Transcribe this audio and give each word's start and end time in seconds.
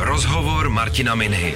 Rozhovor 0.00 0.68
Martina 0.68 1.14
Minhy. 1.14 1.54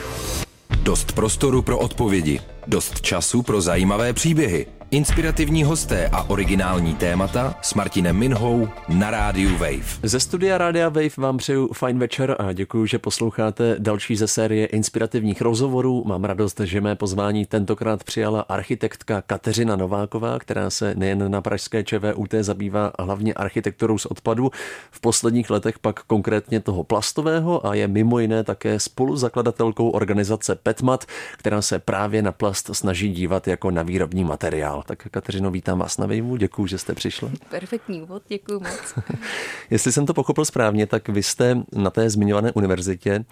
Dost 0.82 1.12
prostoru 1.12 1.62
pro 1.62 1.78
odpovědi, 1.78 2.40
dost 2.66 3.00
času 3.00 3.42
pro 3.42 3.60
zajímavé 3.60 4.12
příběhy, 4.12 4.66
inspirativní 4.92 5.64
hosté 5.64 6.08
a 6.08 6.22
originální 6.22 6.94
témata 6.94 7.58
s 7.62 7.74
Martinem 7.74 8.16
Minhou 8.16 8.68
na 8.88 9.10
rádiu 9.10 9.50
Wave. 9.52 9.98
Ze 10.02 10.20
studia 10.20 10.58
Rádia 10.58 10.88
Wave 10.88 11.16
vám 11.16 11.36
přeju 11.38 11.72
fajn 11.72 11.98
večer 11.98 12.36
a 12.38 12.52
děkuji, 12.52 12.86
že 12.86 12.98
posloucháte 12.98 13.76
další 13.78 14.16
ze 14.16 14.28
série 14.28 14.66
inspirativních 14.66 15.40
rozhovorů. 15.40 16.04
Mám 16.06 16.24
radost, 16.24 16.60
že 16.60 16.80
mé 16.80 16.96
pozvání 16.96 17.46
tentokrát 17.46 18.04
přijala 18.04 18.40
architektka 18.40 19.22
Kateřina 19.22 19.76
Nováková, 19.76 20.38
která 20.38 20.70
se 20.70 20.94
nejen 20.94 21.30
na 21.30 21.42
pražské 21.42 21.84
ČVUT 21.84 22.34
zabývá 22.40 22.92
hlavně 22.98 23.34
architekturou 23.34 23.98
z 23.98 24.06
odpadu, 24.06 24.50
v 24.90 25.00
posledních 25.00 25.50
letech 25.50 25.78
pak 25.78 26.02
konkrétně 26.02 26.60
toho 26.60 26.84
plastového 26.84 27.66
a 27.66 27.74
je 27.74 27.88
mimo 27.88 28.18
jiné 28.18 28.44
také 28.44 28.80
spoluzakladatelkou 28.80 29.90
organizace 29.90 30.54
Petmat, 30.54 31.04
která 31.36 31.62
se 31.62 31.78
právě 31.78 32.22
na 32.22 32.32
plast 32.32 32.70
snaží 32.72 33.08
dívat 33.08 33.48
jako 33.48 33.70
na 33.70 33.82
výrobní 33.82 34.24
materiál. 34.24 34.81
Tak 34.86 35.06
Kateřino, 35.10 35.50
vítám 35.50 35.78
vás 35.78 35.98
na 35.98 36.06
Vejmu, 36.06 36.36
děkuji, 36.36 36.66
že 36.66 36.78
jste 36.78 36.94
přišla. 36.94 37.30
Perfektní 37.50 38.02
úvod, 38.02 38.22
děkuji 38.28 38.60
moc. 38.60 38.94
Jestli 39.70 39.92
jsem 39.92 40.06
to 40.06 40.14
pochopil 40.14 40.44
správně, 40.44 40.86
tak 40.86 41.08
vy 41.08 41.22
jste 41.22 41.56
na 41.72 41.90
té 41.90 42.10
zmiňované 42.10 42.52
univerzitě 42.52 43.24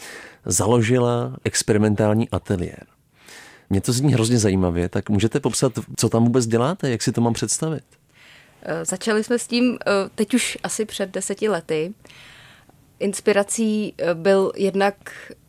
založila 0.44 1.36
experimentální 1.44 2.30
ateliér. 2.30 2.86
Mě 3.70 3.80
to 3.80 3.92
zní 3.92 4.12
hrozně 4.12 4.38
zajímavě, 4.38 4.88
tak 4.88 5.10
můžete 5.10 5.40
popsat, 5.40 5.72
co 5.96 6.08
tam 6.08 6.24
vůbec 6.24 6.46
děláte, 6.46 6.90
jak 6.90 7.02
si 7.02 7.12
to 7.12 7.20
mám 7.20 7.32
představit? 7.32 7.84
Eh, 8.62 8.84
začali 8.84 9.24
jsme 9.24 9.38
s 9.38 9.46
tím 9.46 9.78
eh, 9.86 9.92
teď 10.14 10.34
už 10.34 10.58
asi 10.62 10.84
před 10.84 11.10
deseti 11.10 11.48
lety. 11.48 11.94
Inspirací 12.98 13.94
eh, 13.98 14.14
byl 14.14 14.52
jednak 14.56 14.94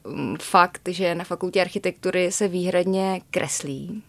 mm, 0.08 0.38
fakt, 0.42 0.82
že 0.90 1.16
na 1.16 1.24
fakultě 1.24 1.62
architektury 1.62 2.32
se 2.32 2.48
výhradně 2.48 3.22
kreslí 3.32 4.04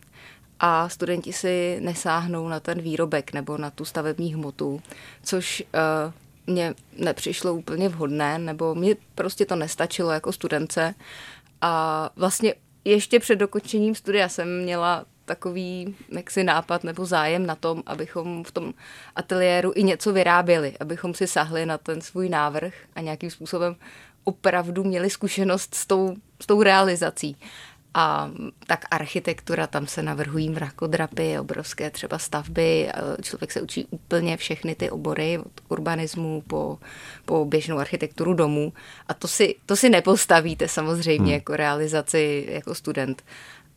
a 0.64 0.88
studenti 0.88 1.32
si 1.32 1.78
nesáhnou 1.80 2.48
na 2.48 2.60
ten 2.60 2.80
výrobek 2.80 3.32
nebo 3.32 3.58
na 3.58 3.70
tu 3.70 3.84
stavební 3.84 4.34
hmotu, 4.34 4.82
což 5.22 5.62
uh, 6.06 6.12
mně 6.46 6.74
nepřišlo 6.98 7.54
úplně 7.54 7.88
vhodné, 7.88 8.38
nebo 8.38 8.74
mě 8.74 8.96
prostě 9.14 9.46
to 9.46 9.56
nestačilo 9.56 10.10
jako 10.10 10.32
studence. 10.32 10.94
A 11.60 12.10
vlastně 12.16 12.54
ještě 12.84 13.20
před 13.20 13.36
dokončením 13.36 13.94
studia 13.94 14.28
jsem 14.28 14.62
měla 14.62 15.04
takový 15.24 15.96
jaksi 16.08 16.44
nápad 16.44 16.84
nebo 16.84 17.06
zájem 17.06 17.46
na 17.46 17.54
tom, 17.54 17.82
abychom 17.86 18.44
v 18.44 18.52
tom 18.52 18.74
ateliéru 19.16 19.72
i 19.74 19.82
něco 19.82 20.12
vyráběli, 20.12 20.74
abychom 20.80 21.14
si 21.14 21.26
sahli 21.26 21.66
na 21.66 21.78
ten 21.78 22.00
svůj 22.00 22.28
návrh 22.28 22.74
a 22.94 23.00
nějakým 23.00 23.30
způsobem 23.30 23.76
opravdu 24.24 24.84
měli 24.84 25.10
zkušenost 25.10 25.74
s 25.74 25.86
tou, 25.86 26.16
s 26.40 26.46
tou 26.46 26.62
realizací. 26.62 27.36
A 27.94 28.30
tak 28.66 28.84
architektura, 28.90 29.66
tam 29.66 29.86
se 29.86 30.02
navrhují 30.02 30.50
mrakodrapy, 30.50 31.38
obrovské 31.38 31.90
třeba 31.90 32.18
stavby. 32.18 32.88
Člověk 33.22 33.52
se 33.52 33.62
učí 33.62 33.86
úplně 33.90 34.36
všechny 34.36 34.74
ty 34.74 34.90
obory, 34.90 35.38
od 35.38 35.52
urbanismu 35.68 36.42
po, 36.46 36.78
po 37.24 37.44
běžnou 37.44 37.78
architekturu 37.78 38.34
domů. 38.34 38.72
A 39.08 39.14
to 39.14 39.28
si, 39.28 39.54
to 39.66 39.76
si 39.76 39.90
nepostavíte 39.90 40.68
samozřejmě 40.68 41.24
hmm. 41.24 41.34
jako 41.34 41.56
realizaci 41.56 42.46
jako 42.48 42.74
student. 42.74 43.22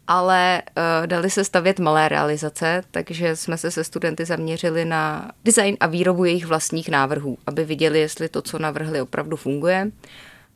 Ale 0.08 0.62
uh, 0.78 1.08
dali 1.08 1.30
se 1.30 1.44
stavět 1.44 1.80
malé 1.80 2.10
realizace, 2.10 2.84
takže 2.92 3.36
jsme 3.36 3.58
se 3.58 3.72
se 3.72 3.84
studenty 3.84 4.26
zaměřili 4.26 4.86
na 4.86 5.32
design 5.46 5.78
a 5.80 5.88
výrobu 5.88 6.26
jejich 6.26 6.46
vlastních 6.46 6.90
návrhů, 6.90 7.38
aby 7.48 7.66
viděli, 7.66 8.00
jestli 8.00 8.30
to, 8.30 8.42
co 8.42 8.60
navrhli, 8.60 9.02
opravdu 9.02 9.38
funguje 9.38 9.92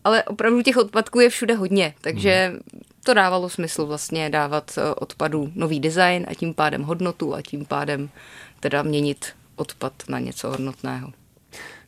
ale 0.03 0.23
opravdu 0.23 0.61
těch 0.61 0.77
odpadků 0.77 1.19
je 1.19 1.29
všude 1.29 1.55
hodně, 1.55 1.93
takže 2.01 2.47
hmm. 2.47 2.59
To 3.03 3.13
dávalo 3.13 3.49
smysl 3.49 3.85
vlastně 3.85 4.29
dávat 4.29 4.71
eh, 4.77 4.93
odpadu 4.93 5.51
nový 5.55 5.79
design 5.79 6.25
a 6.29 6.33
tím 6.33 6.53
pádem 6.53 6.83
hodnotu 6.83 7.35
a 7.35 7.41
tím 7.41 7.65
pádem 7.65 8.09
teda 8.59 8.83
měnit 8.83 9.25
odpad 9.55 9.93
na 10.07 10.19
něco 10.19 10.49
hodnotného. 10.49 11.11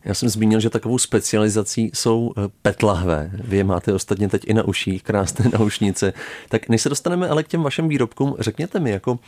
Já 0.05 0.13
jsem 0.13 0.29
zmínil, 0.29 0.59
že 0.59 0.69
takovou 0.69 0.97
specializací 0.97 1.91
jsou 1.93 2.33
eh, 2.37 2.41
petlahve. 2.61 3.31
Vy 3.33 3.57
je 3.57 3.63
máte 3.63 3.93
ostatně 3.93 4.29
teď 4.29 4.41
i 4.45 4.53
na 4.53 4.63
uších, 4.63 5.03
krásné 5.03 5.45
naušnice. 5.59 6.13
Tak 6.49 6.69
než 6.69 6.81
se 6.81 6.89
dostaneme 6.89 7.29
ale 7.29 7.43
k 7.43 7.47
těm 7.47 7.63
vašim 7.63 7.87
výrobkům, 7.87 8.35
řekněte 8.39 8.79
mi, 8.79 8.91
jako, 8.91 9.19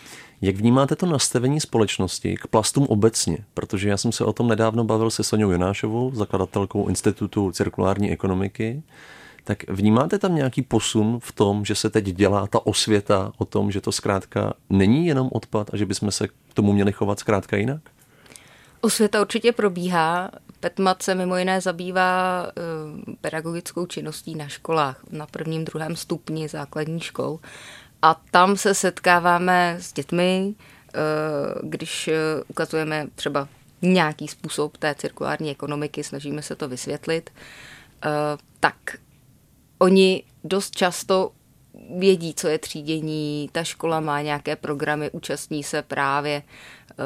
jak 0.41 0.55
vnímáte 0.55 0.95
to 0.95 1.05
nastavení 1.05 1.59
společnosti 1.59 2.35
k 2.35 2.47
plastům 2.47 2.87
obecně? 2.89 3.37
Protože 3.53 3.89
já 3.89 3.97
jsem 3.97 4.11
se 4.11 4.25
o 4.25 4.33
tom 4.33 4.47
nedávno 4.47 4.83
bavil 4.83 5.09
se 5.09 5.23
Soňou 5.23 5.51
Jonášovou, 5.51 6.11
zakladatelkou 6.15 6.87
Institutu 6.87 7.51
cirkulární 7.51 8.11
ekonomiky. 8.11 8.83
Tak 9.43 9.69
vnímáte 9.69 10.19
tam 10.19 10.35
nějaký 10.35 10.61
posun 10.61 11.19
v 11.19 11.31
tom, 11.31 11.65
že 11.65 11.75
se 11.75 11.89
teď 11.89 12.05
dělá 12.05 12.47
ta 12.47 12.65
osvěta 12.65 13.31
o 13.37 13.45
tom, 13.45 13.71
že 13.71 13.81
to 13.81 13.91
zkrátka 13.91 14.53
není 14.69 15.07
jenom 15.07 15.29
odpad 15.31 15.73
a 15.73 15.77
že 15.77 15.85
bychom 15.85 16.11
se 16.11 16.27
k 16.27 16.31
tomu 16.53 16.73
měli 16.73 16.91
chovat 16.91 17.19
zkrátka 17.19 17.57
jinak? 17.57 17.81
Osvěta 18.81 19.21
určitě 19.21 19.51
probíhá. 19.51 20.31
Petmat 20.59 21.03
se 21.03 21.15
mimo 21.15 21.37
jiné 21.37 21.61
zabývá 21.61 22.43
uh, 23.07 23.13
pedagogickou 23.21 23.85
činností 23.85 24.35
na 24.35 24.47
školách, 24.47 25.03
na 25.11 25.27
prvním, 25.27 25.65
druhém 25.65 25.95
stupni 25.95 26.47
základních 26.47 27.03
škol. 27.03 27.39
A 28.01 28.21
tam 28.31 28.57
se 28.57 28.73
setkáváme 28.73 29.77
s 29.79 29.93
dětmi, 29.93 30.53
uh, 30.53 31.69
když 31.69 32.07
uh, 32.07 32.13
ukazujeme 32.47 33.07
třeba 33.15 33.47
nějaký 33.81 34.27
způsob 34.27 34.77
té 34.77 34.95
cirkulární 34.95 35.51
ekonomiky, 35.51 36.03
snažíme 36.03 36.41
se 36.41 36.55
to 36.55 36.67
vysvětlit, 36.67 37.29
tak 38.59 38.75
oni 39.83 40.23
dost 40.43 40.75
často 40.75 41.31
vědí, 41.97 42.33
co 42.33 42.47
je 42.47 42.57
třídění, 42.57 43.49
ta 43.51 43.63
škola 43.63 43.99
má 43.99 44.21
nějaké 44.21 44.55
programy, 44.55 45.11
účastní 45.11 45.63
se 45.63 45.81
právě 45.81 46.43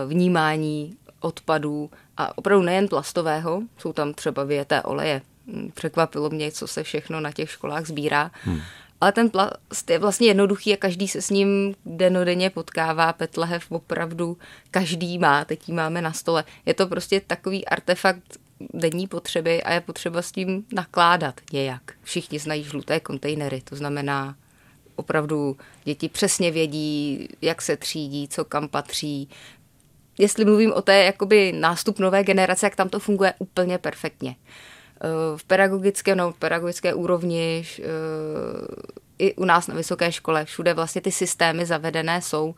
vnímání 0.08 0.98
odpadů 1.20 1.90
a 2.18 2.38
opravdu 2.38 2.66
nejen 2.66 2.88
plastového, 2.88 3.62
jsou 3.78 3.94
tam 3.94 4.14
třeba 4.14 4.44
věté 4.44 4.82
oleje. 4.82 5.22
Hm, 5.48 5.72
překvapilo 5.74 6.30
mě, 6.30 6.52
co 6.52 6.68
se 6.68 6.84
všechno 6.84 7.20
na 7.20 7.32
těch 7.32 7.52
školách 7.52 7.86
sbírá. 7.86 8.32
Hmm. 8.44 8.62
Ale 9.02 9.12
ten 9.12 9.30
plast 9.30 9.90
je 9.90 10.00
vlastně 10.00 10.28
jednoduchý 10.28 10.74
a 10.74 10.78
každý 10.78 11.08
se 11.08 11.22
s 11.22 11.30
ním 11.30 11.76
denodenně 11.86 12.50
potkává. 12.50 13.14
Petlehev 13.14 13.72
opravdu 13.72 14.38
každý 14.72 15.18
má, 15.18 15.46
teď 15.46 15.70
ji 15.70 15.74
máme 15.74 16.02
na 16.02 16.14
stole. 16.14 16.44
Je 16.66 16.74
to 16.74 16.88
prostě 16.88 17.22
takový 17.22 17.66
artefakt 17.66 18.40
denní 18.74 19.08
potřeby 19.08 19.64
a 19.64 19.74
je 19.74 19.82
potřeba 19.82 20.22
s 20.22 20.32
tím 20.32 20.66
nakládat 20.74 21.42
nějak. 21.54 21.82
Všichni 22.04 22.40
znají 22.40 22.64
žluté 22.64 23.00
kontejnery, 23.00 23.62
to 23.62 23.76
znamená 23.76 24.36
opravdu 24.96 25.58
děti 25.84 26.10
přesně 26.10 26.52
vědí, 26.52 27.28
jak 27.42 27.62
se 27.62 27.78
třídí, 27.78 28.28
co 28.28 28.46
kam 28.46 28.68
patří, 28.68 29.30
jestli 30.20 30.46
mluvím 30.46 30.74
o 30.74 30.82
té 30.82 31.04
jakoby 31.04 31.52
nástup 31.52 32.00
nové 32.00 32.24
generace, 32.24 32.66
jak 32.66 32.76
tam 32.76 32.90
to 32.90 33.00
funguje 33.00 33.34
úplně 33.40 33.78
perfektně. 33.78 34.36
Eh, 35.02 35.38
v 35.38 35.44
pedagogické, 35.44 36.16
no, 36.16 36.34
pedagogické 36.40 36.94
úrovni, 36.94 37.66
eh, 37.80 37.84
i 39.20 39.36
u 39.36 39.46
nás 39.46 39.68
na 39.68 39.76
vysoké 39.76 40.12
škole, 40.12 40.46
všude 40.46 40.74
vlastně 40.74 41.02
ty 41.02 41.12
systémy 41.12 41.66
zavedené 41.66 42.22
jsou. 42.22 42.56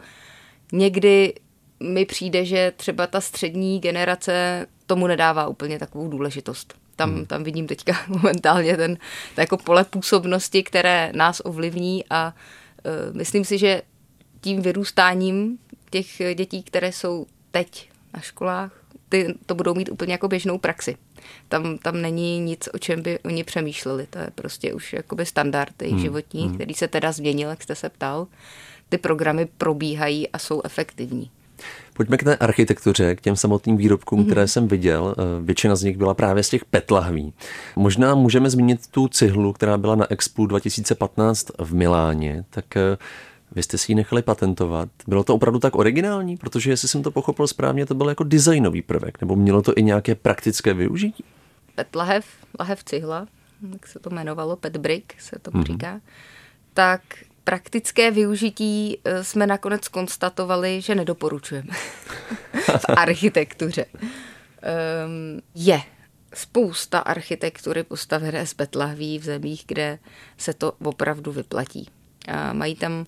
Někdy 0.71 1.33
mi 1.79 2.05
přijde, 2.05 2.45
že 2.45 2.73
třeba 2.75 3.07
ta 3.07 3.21
střední 3.21 3.79
generace 3.79 4.65
tomu 4.85 5.07
nedává 5.07 5.47
úplně 5.47 5.79
takovou 5.79 6.07
důležitost. 6.07 6.73
Tam, 6.95 7.13
hmm. 7.13 7.25
tam 7.25 7.43
vidím 7.43 7.67
teďka 7.67 7.93
momentálně 8.07 8.77
ten, 8.77 8.97
ten 9.35 9.41
jako 9.43 9.57
pole 9.57 9.83
působnosti, 9.83 10.63
které 10.63 11.11
nás 11.15 11.41
ovlivní 11.45 12.05
a 12.09 12.33
uh, 12.85 13.17
myslím 13.17 13.45
si, 13.45 13.57
že 13.57 13.81
tím 14.41 14.61
vyrůstáním 14.61 15.57
těch 15.89 16.21
dětí, 16.35 16.63
které 16.63 16.91
jsou 16.91 17.25
teď 17.51 17.89
na 18.13 18.19
školách, 18.19 18.71
ty 19.09 19.35
to 19.45 19.55
budou 19.55 19.73
mít 19.73 19.89
úplně 19.89 20.11
jako 20.11 20.27
běžnou 20.27 20.57
praxi. 20.57 20.97
Tam, 21.49 21.77
tam 21.77 22.01
není 22.01 22.39
nic, 22.39 22.69
o 22.73 22.77
čem 22.77 23.01
by 23.01 23.19
oni 23.19 23.43
přemýšleli. 23.43 24.07
To 24.09 24.19
je 24.19 24.31
prostě 24.35 24.73
už 24.73 24.93
jakoby 24.93 25.25
standard 25.25 25.81
jejich 25.81 25.93
hmm. 25.93 26.03
životní, 26.03 26.43
hmm. 26.45 26.55
který 26.55 26.73
se 26.73 26.87
teda 26.87 27.11
změnil, 27.11 27.49
jak 27.49 27.63
jste 27.63 27.75
se 27.75 27.89
ptal. 27.89 28.27
Ty 28.89 28.97
programy 28.97 29.45
probíhají 29.57 30.29
a 30.29 30.39
jsou 30.39 30.61
efektivní. 30.63 31.31
Pojďme 31.93 32.17
k 32.17 32.23
té 32.23 32.35
architektuře, 32.35 33.15
k 33.15 33.21
těm 33.21 33.35
samotným 33.35 33.77
výrobkům, 33.77 34.19
mm-hmm. 34.19 34.25
které 34.25 34.47
jsem 34.47 34.67
viděl. 34.67 35.15
Eh, 35.17 35.23
většina 35.41 35.75
z 35.75 35.83
nich 35.83 35.97
byla 35.97 36.13
právě 36.13 36.43
z 36.43 36.49
těch 36.49 36.65
petlahví. 36.65 37.33
Možná 37.75 38.15
můžeme 38.15 38.49
zmínit 38.49 38.87
tu 38.87 39.07
cihlu, 39.07 39.53
která 39.53 39.77
byla 39.77 39.95
na 39.95 40.11
Expo 40.11 40.45
2015 40.45 41.47
v 41.57 41.73
Miláně. 41.73 42.43
Tak 42.49 42.77
eh, 42.77 42.97
vy 43.51 43.63
jste 43.63 43.77
si 43.77 43.91
ji 43.91 43.95
nechali 43.95 44.21
patentovat. 44.21 44.89
Bylo 45.07 45.23
to 45.23 45.35
opravdu 45.35 45.59
tak 45.59 45.75
originální? 45.75 46.37
Protože 46.37 46.69
jestli 46.69 46.87
jsem 46.87 47.03
to 47.03 47.11
pochopil 47.11 47.47
správně, 47.47 47.85
to 47.85 47.95
byl 47.95 48.09
jako 48.09 48.23
designový 48.23 48.81
prvek, 48.81 49.21
nebo 49.21 49.35
mělo 49.35 49.61
to 49.61 49.73
i 49.75 49.83
nějaké 49.83 50.15
praktické 50.15 50.73
využití? 50.73 51.23
Pet 51.75 51.95
lahev, 51.95 52.25
cihla, 52.85 53.27
jak 53.71 53.87
se 53.87 53.99
to 53.99 54.09
jmenovalo, 54.09 54.55
pet 54.55 54.77
brick 54.77 55.21
se 55.21 55.39
to 55.41 55.51
mm-hmm. 55.51 55.63
říká, 55.63 56.01
tak 56.73 57.01
praktické 57.49 58.11
využití 58.11 58.97
eh, 59.03 59.23
jsme 59.23 59.47
nakonec 59.47 59.87
konstatovali, 59.87 60.81
že 60.81 60.95
nedoporučujeme 60.95 61.73
v 62.77 62.85
architektuře. 62.87 63.85
Um, 63.85 65.41
je 65.55 65.81
spousta 66.33 66.99
architektury 66.99 67.83
postavené 67.83 68.47
z 68.47 68.53
betlahví 68.53 69.19
v 69.19 69.23
zemích, 69.23 69.63
kde 69.67 69.99
se 70.37 70.53
to 70.53 70.73
opravdu 70.83 71.31
vyplatí. 71.31 71.89
Mají 72.53 72.75
tam 72.75 73.05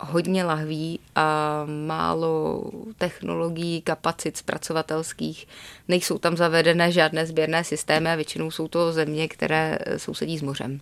hodně 0.00 0.44
lahví 0.44 1.00
a 1.14 1.64
málo 1.86 2.64
technologií, 2.98 3.82
kapacit 3.82 4.36
zpracovatelských. 4.36 5.48
Nejsou 5.88 6.18
tam 6.18 6.36
zavedené 6.36 6.92
žádné 6.92 7.26
sběrné 7.26 7.64
systémy 7.64 8.10
a 8.10 8.14
většinou 8.14 8.50
jsou 8.50 8.68
to 8.68 8.92
země, 8.92 9.28
které 9.28 9.78
sousedí 9.96 10.38
s 10.38 10.42
mořem. 10.42 10.80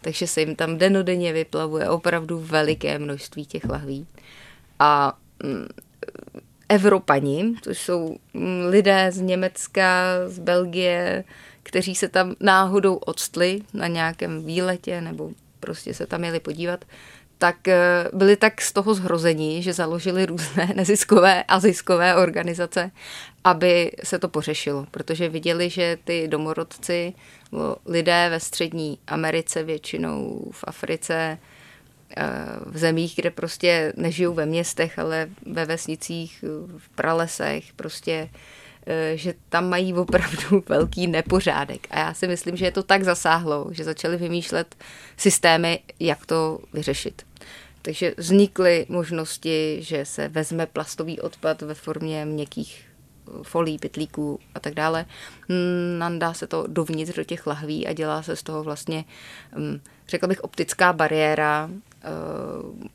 Takže 0.00 0.26
se 0.26 0.40
jim 0.40 0.56
tam 0.56 0.78
denodenně 0.78 1.32
vyplavuje 1.32 1.88
opravdu 1.88 2.38
veliké 2.38 2.98
množství 2.98 3.46
těch 3.46 3.64
lahví. 3.64 4.06
A 4.78 5.18
mm, 5.42 5.66
Evropani, 6.68 7.54
což 7.62 7.78
jsou 7.78 8.16
mm, 8.34 8.62
lidé 8.66 9.12
z 9.12 9.20
Německa, 9.20 10.04
z 10.26 10.38
Belgie, 10.38 11.24
kteří 11.62 11.94
se 11.94 12.08
tam 12.08 12.34
náhodou 12.40 12.94
odstli 12.94 13.60
na 13.74 13.86
nějakém 13.86 14.44
výletě 14.44 15.00
nebo 15.00 15.30
prostě 15.60 15.94
se 15.94 16.06
tam 16.06 16.24
jeli 16.24 16.40
podívat, 16.40 16.84
tak 17.38 17.68
eh, 17.68 18.08
byli 18.12 18.36
tak 18.36 18.60
z 18.60 18.72
toho 18.72 18.94
zhrození, 18.94 19.62
že 19.62 19.72
založili 19.72 20.26
různé 20.26 20.72
neziskové 20.74 21.42
a 21.42 21.60
ziskové 21.60 22.16
organizace, 22.16 22.90
aby 23.44 23.92
se 24.04 24.18
to 24.18 24.28
pořešilo, 24.28 24.86
protože 24.90 25.28
viděli, 25.28 25.70
že 25.70 25.98
ty 26.04 26.28
domorodci, 26.28 27.14
lidé 27.86 28.26
ve 28.30 28.40
střední 28.40 28.98
Americe 29.06 29.62
většinou, 29.62 30.50
v 30.52 30.64
Africe, 30.66 31.38
eh, 32.16 32.24
v 32.66 32.78
zemích, 32.78 33.14
kde 33.16 33.30
prostě 33.30 33.92
nežijou 33.96 34.34
ve 34.34 34.46
městech, 34.46 34.98
ale 34.98 35.28
ve 35.46 35.64
vesnicích, 35.64 36.44
v 36.78 36.88
pralesech, 36.88 37.72
prostě 37.72 38.28
že 39.14 39.34
tam 39.48 39.68
mají 39.68 39.94
opravdu 39.94 40.64
velký 40.68 41.06
nepořádek. 41.06 41.86
A 41.90 41.98
já 41.98 42.14
si 42.14 42.28
myslím, 42.28 42.56
že 42.56 42.64
je 42.64 42.72
to 42.72 42.82
tak 42.82 43.04
zasáhlo, 43.04 43.66
že 43.70 43.84
začali 43.84 44.16
vymýšlet 44.16 44.74
systémy, 45.16 45.80
jak 46.00 46.26
to 46.26 46.58
vyřešit. 46.72 47.22
Takže 47.82 48.14
vznikly 48.16 48.86
možnosti, 48.88 49.78
že 49.80 50.04
se 50.04 50.28
vezme 50.28 50.66
plastový 50.66 51.20
odpad 51.20 51.62
ve 51.62 51.74
formě 51.74 52.24
měkkých 52.24 52.84
eh, 52.84 53.30
folí, 53.42 53.78
pytlíků 53.78 54.40
a 54.54 54.60
tak 54.60 54.74
dále. 54.74 55.06
Nandá 55.98 56.34
se 56.34 56.46
to 56.46 56.64
dovnitř 56.66 57.16
do 57.16 57.24
těch 57.24 57.46
lahví 57.46 57.86
a 57.86 57.92
dělá 57.92 58.22
se 58.22 58.36
z 58.36 58.42
toho 58.42 58.62
vlastně, 58.62 59.04
mm, 59.56 59.80
řekla 60.08 60.28
bych, 60.28 60.44
optická 60.44 60.92
bariéra. 60.92 61.70
Eh, 62.04 62.08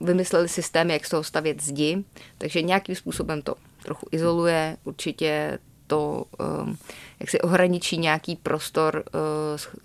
vymysleli 0.01 0.49
systém, 0.49 0.91
jak 0.91 1.05
z 1.05 1.09
toho 1.09 1.23
stavět 1.23 1.63
zdi, 1.63 2.03
takže 2.37 2.61
nějakým 2.61 2.95
způsobem 2.95 3.41
to 3.41 3.55
trochu 3.83 4.07
izoluje, 4.11 4.77
určitě 4.83 5.59
to 5.89 6.25
um, 6.39 6.77
jak 7.19 7.29
si 7.29 7.41
ohraničí 7.41 7.97
nějaký 7.97 8.35
prostor, 8.35 9.03
uh, 9.13 9.21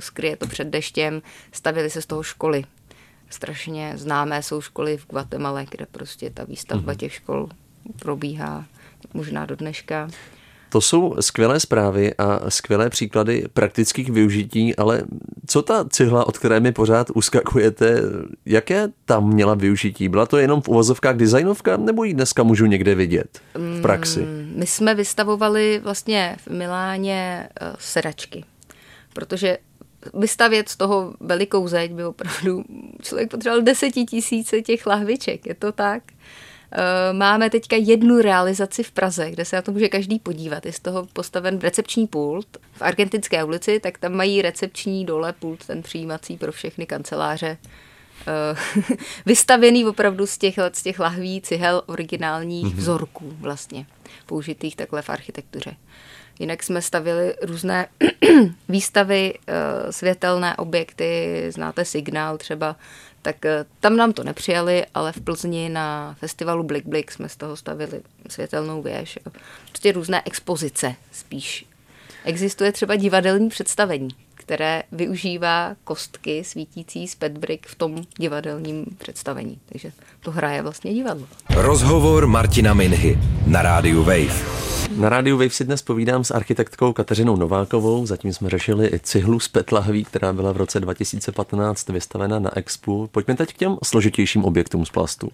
skryje 0.00 0.36
to 0.36 0.46
před 0.46 0.68
deštěm, 0.68 1.22
stavili 1.52 1.90
se 1.90 2.02
z 2.02 2.06
toho 2.06 2.22
školy. 2.22 2.64
Strašně 3.30 3.92
známé 3.96 4.42
jsou 4.42 4.60
školy 4.60 4.96
v 4.96 5.06
Guatemala, 5.06 5.62
kde 5.62 5.86
prostě 5.86 6.30
ta 6.30 6.44
výstavba 6.44 6.92
mm-hmm. 6.92 6.96
těch 6.96 7.12
škol 7.12 7.48
probíhá 7.98 8.64
možná 9.14 9.46
do 9.46 9.56
dneška. 9.56 10.08
To 10.74 10.80
jsou 10.80 11.14
skvělé 11.20 11.60
zprávy 11.60 12.14
a 12.14 12.50
skvělé 12.50 12.90
příklady 12.90 13.44
praktických 13.52 14.10
využití, 14.10 14.76
ale 14.76 15.02
co 15.46 15.62
ta 15.62 15.84
cihla, 15.88 16.26
od 16.26 16.38
které 16.38 16.60
mi 16.60 16.72
pořád 16.72 17.10
uskakujete, 17.14 18.00
jaké 18.46 18.88
tam 19.04 19.28
měla 19.28 19.54
využití? 19.54 20.08
Byla 20.08 20.26
to 20.26 20.36
jenom 20.36 20.62
v 20.62 20.68
uvozovkách 20.68 21.16
designovka, 21.16 21.76
nebo 21.76 22.04
ji 22.04 22.14
dneska 22.14 22.42
můžu 22.42 22.66
někde 22.66 22.94
vidět 22.94 23.40
v 23.54 23.82
praxi? 23.82 24.20
Mm, 24.20 24.52
my 24.56 24.66
jsme 24.66 24.94
vystavovali 24.94 25.80
vlastně 25.84 26.36
v 26.38 26.50
Miláně 26.50 27.48
uh, 27.60 27.68
sedačky, 27.78 28.44
protože 29.12 29.58
vystavět 30.14 30.68
z 30.68 30.76
toho 30.76 31.14
velikou 31.20 31.68
zeď 31.68 31.92
by 31.92 32.04
opravdu 32.04 32.64
člověk 33.02 33.30
potřeboval 33.30 33.62
desetitisíce 33.62 34.62
těch 34.62 34.86
lahviček, 34.86 35.46
je 35.46 35.54
to 35.54 35.72
tak? 35.72 36.02
Eh, 36.72 37.12
máme 37.12 37.50
teďka 37.50 37.76
jednu 37.76 38.20
realizaci 38.20 38.82
v 38.82 38.90
Praze, 38.90 39.30
kde 39.30 39.44
se 39.44 39.56
na 39.56 39.62
to 39.62 39.72
může 39.72 39.88
každý 39.88 40.18
podívat. 40.18 40.66
Je 40.66 40.72
z 40.72 40.80
toho 40.80 41.06
postaven 41.12 41.58
recepční 41.58 42.06
pult. 42.06 42.46
V 42.72 42.82
Argentinské 42.82 43.44
ulici, 43.44 43.80
tak 43.80 43.98
tam 43.98 44.12
mají 44.12 44.42
recepční 44.42 45.04
dole 45.04 45.32
pult, 45.32 45.66
ten 45.66 45.82
přijímací 45.82 46.36
pro 46.36 46.52
všechny 46.52 46.86
kanceláře. 46.86 47.58
Eh, 48.26 48.82
vystavěný 49.26 49.84
opravdu 49.84 50.26
z 50.26 50.38
těch, 50.38 50.54
z 50.72 50.82
těch 50.82 50.98
lahví, 50.98 51.40
cihel, 51.40 51.82
originálních 51.86 52.66
mm-hmm. 52.66 52.78
vzorků 52.78 53.36
vlastně, 53.40 53.86
použitých 54.26 54.76
takhle 54.76 55.02
v 55.02 55.10
architektuře. 55.10 55.76
Jinak 56.38 56.62
jsme 56.62 56.82
stavili 56.82 57.34
různé 57.42 57.86
výstavy, 58.68 59.34
eh, 59.46 59.92
světelné 59.92 60.56
objekty, 60.56 61.44
znáte 61.48 61.84
signál 61.84 62.38
třeba, 62.38 62.76
tak 63.22 63.44
eh, 63.44 63.64
tam 63.80 63.96
nám 63.96 64.12
to 64.12 64.24
nepřijali, 64.24 64.86
ale 64.94 65.12
v 65.12 65.20
Plzni 65.20 65.68
na 65.68 66.16
festivalu 66.18 66.62
Blik 66.62 66.86
Blik 66.86 67.12
jsme 67.12 67.28
z 67.28 67.36
toho 67.36 67.56
stavili 67.56 68.00
světelnou 68.28 68.82
věž. 68.82 69.18
Prostě 69.68 69.92
různé 69.92 70.22
expozice 70.24 70.94
spíš. 71.12 71.66
Existuje 72.24 72.72
třeba 72.72 72.96
divadelní 72.96 73.48
představení, 73.48 74.08
které 74.34 74.82
využívá 74.92 75.76
kostky 75.84 76.44
svítící 76.44 77.08
z 77.08 77.14
petbrick 77.14 77.66
v 77.66 77.74
tom 77.74 78.02
divadelním 78.18 78.86
představení. 78.98 79.58
Takže 79.68 79.92
to 80.20 80.30
hraje 80.30 80.62
vlastně 80.62 80.94
divadlo. 80.94 81.26
Rozhovor 81.50 82.26
Martina 82.26 82.74
Minhy 82.74 83.18
na 83.46 83.62
rádiu 83.62 84.02
Wave. 84.02 84.83
Na 84.96 85.08
rádiu 85.08 85.38
Wave 85.38 85.50
si 85.50 85.64
dnes 85.64 85.82
povídám 85.82 86.24
s 86.24 86.30
architektkou 86.30 86.92
Kateřinou 86.92 87.36
Novákovou. 87.36 88.06
Zatím 88.06 88.32
jsme 88.32 88.50
řešili 88.50 88.86
i 88.86 88.98
cihlu 88.98 89.40
z 89.40 89.48
Petlahví, 89.48 90.04
která 90.04 90.32
byla 90.32 90.52
v 90.52 90.56
roce 90.56 90.80
2015 90.80 91.88
vystavena 91.88 92.38
na 92.38 92.58
Expu. 92.58 93.08
Pojďme 93.12 93.34
teď 93.34 93.54
k 93.54 93.56
těm 93.56 93.76
složitějším 93.84 94.44
objektům 94.44 94.86
z 94.86 94.90
plastu. 94.90 95.30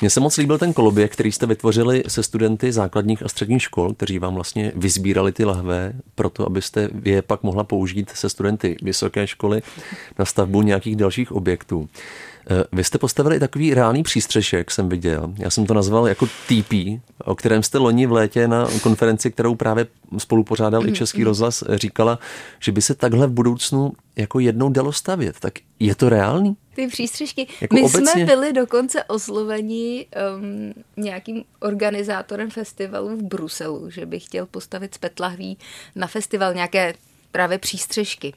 Mně 0.00 0.10
se 0.10 0.20
moc 0.20 0.36
líbil 0.36 0.58
ten 0.58 0.72
koloběh, 0.72 1.10
který 1.10 1.32
jste 1.32 1.46
vytvořili 1.46 2.02
se 2.08 2.22
studenty 2.22 2.72
základních 2.72 3.22
a 3.22 3.28
středních 3.28 3.62
škol, 3.62 3.94
kteří 3.94 4.18
vám 4.18 4.34
vlastně 4.34 4.72
vyzbírali 4.74 5.32
ty 5.32 5.44
lahve, 5.44 5.92
proto 6.14 6.46
abyste 6.46 6.88
je 7.04 7.22
pak 7.22 7.42
mohla 7.42 7.64
použít 7.64 8.10
se 8.14 8.28
studenty 8.28 8.76
vysoké 8.82 9.26
školy 9.26 9.62
na 10.18 10.24
stavbu 10.24 10.62
nějakých 10.62 10.96
dalších 10.96 11.32
objektů. 11.32 11.88
Eh, 12.50 12.64
vy 12.72 12.84
jste 12.84 12.98
postavili 12.98 13.40
takový 13.40 13.74
reálný 13.74 14.02
přístřešek, 14.02 14.70
jsem 14.70 14.88
viděl. 14.88 15.34
Já 15.38 15.50
jsem 15.50 15.66
to 15.66 15.74
nazval 15.74 16.08
jako 16.08 16.26
TP, 16.26 17.00
o 17.24 17.34
kterém 17.34 17.62
jste 17.62 17.78
loni 17.78 18.06
v 18.06 18.12
létě 18.12 18.48
na 18.48 18.68
konferenci, 18.82 19.30
kterou 19.30 19.54
právě 19.54 19.86
spolu 20.18 20.44
pořádal 20.44 20.86
i 20.86 20.92
Český 20.92 21.18
mhm. 21.18 21.26
rozhlas, 21.26 21.64
říkala, 21.70 22.18
že 22.58 22.72
by 22.72 22.82
se 22.82 22.94
takhle 22.94 23.26
v 23.26 23.30
budoucnu 23.30 23.92
jako 24.16 24.40
jednou 24.40 24.70
dalo 24.70 24.92
stavět. 24.92 25.40
Tak 25.40 25.54
je 25.78 25.94
to 25.94 26.08
reálný? 26.08 26.56
Ty 26.74 26.86
přístřešky. 26.86 27.46
Jako 27.60 27.74
My 27.74 27.82
obecně... 27.82 28.06
jsme 28.06 28.24
byli 28.24 28.52
dokonce 28.52 29.04
osloveni 29.04 30.06
um, 30.36 30.72
nějakým 30.96 31.44
organizátorem 31.60 32.50
festivalu 32.50 33.16
v 33.16 33.22
Bruselu, 33.22 33.90
že 33.90 34.06
by 34.06 34.20
chtěl 34.20 34.46
postavit 34.46 34.94
z 34.94 34.98
Petlahví 34.98 35.58
na 35.96 36.06
festival 36.06 36.54
nějaké 36.54 36.94
právě 37.32 37.58
přístřešky. 37.58 38.34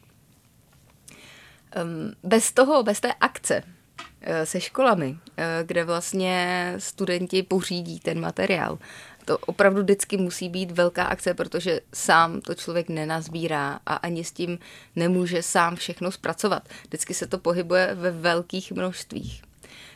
Um, 1.84 2.14
bez 2.24 2.52
toho, 2.52 2.84
bez 2.84 3.00
té 3.00 3.14
akce, 3.14 3.64
Eh, 3.64 3.73
se 4.44 4.62
školami, 4.62 5.18
eh, 5.38 5.64
kde 5.66 5.84
vlastně 5.84 6.74
studenti 6.78 7.44
pořídí 7.44 8.00
ten 8.00 8.20
materiál. 8.20 8.80
To 9.26 9.38
opravdu 9.38 9.82
vždycky 9.82 10.18
musí 10.18 10.50
být 10.50 10.72
velká 10.72 11.04
akce, 11.04 11.34
protože 11.34 11.80
sám 11.94 12.42
to 12.42 12.56
člověk 12.56 12.90
nenazbírá 12.90 13.80
a 13.86 13.96
ani 13.96 14.24
s 14.24 14.32
tím 14.32 14.60
nemůže 14.96 15.44
sám 15.44 15.76
všechno 15.76 16.12
zpracovat. 16.12 16.70
Vždycky 16.88 17.14
se 17.14 17.28
to 17.28 17.38
pohybuje 17.38 17.96
ve 17.96 18.12
velkých 18.12 18.72
množstvích. 18.72 19.42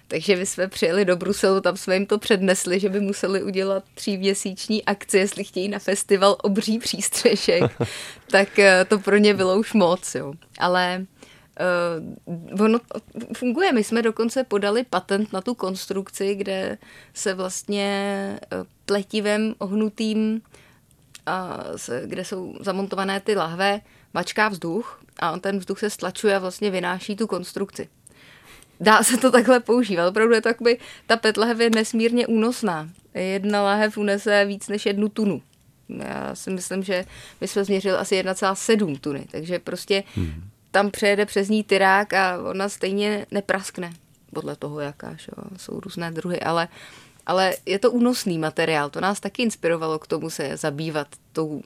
Takže 0.08 0.36
my 0.36 0.46
jsme 0.46 0.68
přijeli 0.68 1.06
do 1.06 1.16
Bruselu, 1.16 1.62
tam 1.62 1.77
jsme 1.77 1.94
jim 1.94 2.06
to 2.06 2.18
přednesli, 2.20 2.80
že 2.80 2.89
by 2.89 3.00
museli 3.00 3.44
udělat 3.44 3.84
tříměsíční 3.94 4.86
akci, 4.86 5.18
jestli 5.18 5.44
chtějí 5.44 5.68
na 5.68 5.80
festival 5.80 6.38
obří 6.44 6.80
přístřešek, 6.80 7.63
tak 8.32 8.60
eh, 8.60 8.86
to 8.86 9.00
pro 9.00 9.18
ně 9.18 9.34
bylo 9.34 9.60
už 9.60 9.74
moc. 9.74 10.16
Jo. 10.16 10.34
Ale 10.60 11.06
Uh, 12.25 12.61
ono 12.61 12.79
funguje. 13.33 13.73
My 13.73 13.83
jsme 13.83 14.01
dokonce 14.01 14.43
podali 14.43 14.83
patent 14.83 15.33
na 15.33 15.41
tu 15.41 15.53
konstrukci, 15.53 16.35
kde 16.35 16.77
se 17.13 17.33
vlastně 17.33 17.89
eh, 18.43 18.57
pletivem 18.85 19.55
ohnutým, 19.57 20.41
a 21.27 21.63
se, 21.75 22.03
kde 22.05 22.25
jsou 22.25 22.55
zamontované 22.59 23.19
ty 23.19 23.35
lahve, 23.35 23.81
mačká 24.13 24.49
vzduch 24.49 25.01
a 25.19 25.31
on 25.31 25.39
ten 25.39 25.59
vzduch 25.59 25.79
se 25.79 25.89
stlačuje 25.89 26.35
a 26.35 26.39
vlastně 26.39 26.71
vynáší 26.71 27.15
tu 27.15 27.27
konstrukci. 27.27 27.89
Dá 28.79 29.03
se 29.03 29.17
to 29.17 29.31
takhle 29.31 29.59
používat. 29.59 30.07
Opravdu 30.07 30.33
je 30.33 30.41
to 30.41 30.47
jakoby, 30.47 30.77
ta 31.07 31.17
petlahev 31.17 31.59
je 31.59 31.69
nesmírně 31.69 32.27
únosná. 32.27 32.89
Jedna 33.13 33.63
lahev 33.63 33.97
unese 33.97 34.45
víc 34.45 34.67
než 34.67 34.85
jednu 34.85 35.09
tunu. 35.09 35.41
Já 35.89 36.35
si 36.35 36.49
myslím, 36.49 36.83
že 36.83 37.05
my 37.41 37.47
jsme 37.47 37.63
změřili 37.63 37.97
asi 37.97 38.23
1,7 38.23 38.99
tuny, 38.99 39.27
takže 39.31 39.59
prostě 39.59 40.03
hmm 40.15 40.49
tam 40.71 40.91
přejede 40.91 41.25
přes 41.25 41.50
ní 41.50 41.63
tyrák 41.63 42.13
a 42.13 42.38
ona 42.50 42.69
stejně 42.69 43.25
nepraskne, 43.31 43.93
podle 44.33 44.55
toho 44.55 44.79
jaká, 44.79 45.13
že? 45.13 45.31
jsou 45.57 45.79
různé 45.79 46.12
druhy, 46.12 46.39
ale, 46.39 46.67
ale 47.25 47.53
je 47.65 47.79
to 47.79 47.91
únosný 47.91 48.38
materiál, 48.38 48.89
to 48.89 49.01
nás 49.01 49.19
taky 49.19 49.43
inspirovalo 49.43 50.00
k 50.00 50.07
tomu 50.07 50.29
se 50.29 50.57
zabývat 50.57 51.07
tou 51.31 51.62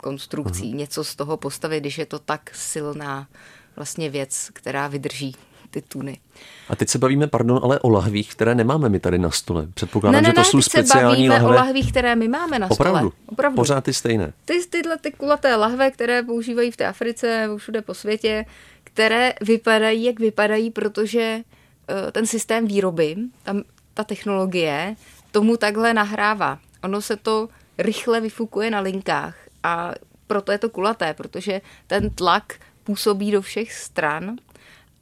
konstrukcí, 0.00 0.72
uh-huh. 0.72 0.76
něco 0.76 1.04
z 1.04 1.16
toho 1.16 1.36
postavit, 1.36 1.80
když 1.80 1.98
je 1.98 2.06
to 2.06 2.18
tak 2.18 2.54
silná 2.54 3.28
vlastně 3.76 4.10
věc, 4.10 4.50
která 4.52 4.88
vydrží 4.88 5.36
ty 5.72 5.82
tuny. 5.82 6.20
A 6.68 6.76
teď 6.76 6.88
se 6.88 6.98
bavíme, 6.98 7.26
pardon, 7.26 7.60
ale 7.62 7.80
o 7.80 7.88
lahvích, 7.88 8.34
které 8.34 8.54
nemáme 8.54 8.88
my 8.88 9.00
tady 9.00 9.18
na 9.18 9.30
stole. 9.30 9.66
Předpokládám, 9.74 10.12
ne, 10.12 10.22
ne, 10.22 10.28
že 10.28 10.32
to 10.32 10.40
ne, 10.40 10.44
jsou 10.44 10.58
teď 10.58 10.64
speciální 10.64 11.04
se 11.04 11.16
bavíme 11.16 11.34
lahve. 11.34 11.48
o 11.48 11.52
lahvích, 11.52 11.90
které 11.90 12.16
my 12.16 12.28
máme 12.28 12.58
na 12.58 12.70
Opravdu? 12.70 12.98
stole. 12.98 13.12
Opravdu. 13.26 13.56
Pořád 13.56 13.84
ty 13.84 13.92
stejné. 13.92 14.32
Ty, 14.44 14.60
tyhle 14.70 14.98
ty 14.98 15.10
kulaté 15.10 15.56
lahve, 15.56 15.90
které 15.90 16.22
používají 16.22 16.70
v 16.70 16.76
té 16.76 16.86
Africe, 16.86 17.48
všude 17.56 17.82
po 17.82 17.94
světě, 17.94 18.46
které 18.84 19.32
vypadají, 19.40 20.04
jak 20.04 20.20
vypadají, 20.20 20.70
protože 20.70 21.40
uh, 21.40 22.10
ten 22.10 22.26
systém 22.26 22.66
výroby, 22.66 23.16
tam 23.42 23.62
ta 23.94 24.04
technologie, 24.04 24.96
tomu 25.30 25.56
takhle 25.56 25.94
nahrává. 25.94 26.58
Ono 26.84 27.00
se 27.00 27.16
to 27.16 27.48
rychle 27.78 28.20
vyfukuje 28.20 28.70
na 28.70 28.80
linkách 28.80 29.36
a 29.62 29.92
proto 30.26 30.52
je 30.52 30.58
to 30.58 30.68
kulaté, 30.70 31.14
protože 31.14 31.60
ten 31.86 32.10
tlak 32.10 32.54
působí 32.84 33.30
do 33.30 33.42
všech 33.42 33.72
stran 33.72 34.36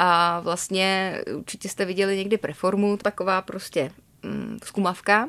a 0.02 0.40
vlastně 0.40 1.21
určitě 1.35 1.69
jste 1.69 1.85
viděli 1.85 2.16
někdy 2.16 2.38
preformu, 2.38 2.97
taková 2.97 3.42
prostě 3.42 3.92
mm, 4.23 4.59
zkumavka 4.64 5.28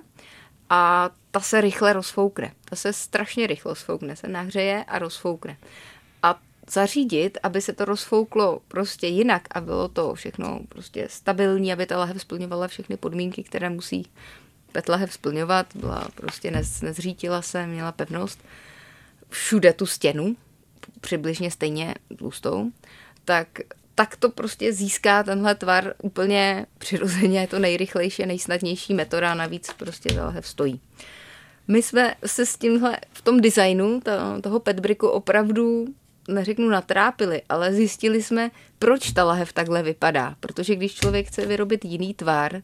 a 0.70 1.10
ta 1.32 1.40
se 1.40 1.62
rychle 1.62 1.94
rozfoukne. 1.94 2.54
Ta 2.66 2.76
se 2.76 2.94
strašně 2.94 3.48
rychle 3.48 3.72
rozfoukne, 3.72 4.16
se 4.16 4.28
nahřeje 4.28 4.84
a 4.84 5.00
rozfoukne. 5.00 5.58
A 6.24 6.40
zařídit, 6.70 7.38
aby 7.44 7.62
se 7.62 7.74
to 7.74 7.86
rozfouklo 7.86 8.62
prostě 8.68 9.08
jinak 9.08 9.48
a 9.52 9.62
bylo 9.62 9.88
to 9.88 10.14
všechno 10.14 10.60
prostě 10.70 11.08
stabilní, 11.10 11.74
aby 11.74 11.86
ta 11.86 11.98
lahev 11.98 12.22
splňovala 12.22 12.68
všechny 12.68 12.98
podmínky, 12.98 13.44
které 13.44 13.70
musí 13.70 14.08
petlahev 14.72 15.14
splňovat, 15.14 15.68
byla 15.76 16.08
prostě 16.16 16.52
nez, 16.52 16.82
nezřítila 16.82 17.42
se, 17.42 17.68
měla 17.68 17.92
pevnost, 17.92 18.44
všude 19.30 19.74
tu 19.74 19.86
stěnu, 19.86 20.36
přibližně 21.02 21.52
stejně 21.52 21.96
tlustou, 22.18 22.72
tak 23.26 23.48
tak 24.02 24.16
to 24.16 24.30
prostě 24.30 24.74
získá 24.74 25.24
tenhle 25.24 25.56
tvar 25.56 25.94
úplně 26.04 26.66
přirozeně, 26.78 27.40
je 27.40 27.48
to 27.48 27.60
nejrychlejší 27.60 28.24
a 28.24 28.26
nejsnadnější 28.26 28.94
metoda, 28.94 29.34
navíc 29.34 29.74
prostě 29.78 30.14
ta 30.14 30.26
lahev 30.26 30.48
stojí. 30.48 30.82
My 31.68 31.82
jsme 31.82 32.16
se 32.26 32.46
s 32.46 32.58
tímhle 32.58 32.98
v 33.14 33.22
tom 33.22 33.42
designu 33.42 34.02
to, 34.02 34.12
toho 34.42 34.60
petbriku 34.60 35.08
opravdu 35.08 35.86
neřeknu 36.28 36.70
natrápili, 36.70 37.42
ale 37.50 37.74
zjistili 37.74 38.24
jsme, 38.24 38.52
proč 38.80 39.12
ta 39.12 39.24
lahev 39.24 39.54
takhle 39.54 39.84
vypadá. 39.84 40.36
Protože 40.40 40.76
když 40.76 40.94
člověk 40.94 41.28
chce 41.28 41.46
vyrobit 41.46 41.86
jiný 41.86 42.14
tvar, 42.14 42.62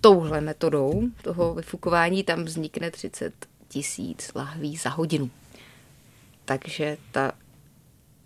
touhle 0.00 0.40
metodou 0.40 1.02
toho 1.22 1.54
vyfukování 1.54 2.24
tam 2.24 2.44
vznikne 2.44 2.90
30 2.90 3.32
tisíc 3.68 4.30
lahví 4.34 4.76
za 4.76 4.90
hodinu. 4.90 5.30
Takže 6.44 6.96
ta 7.12 7.32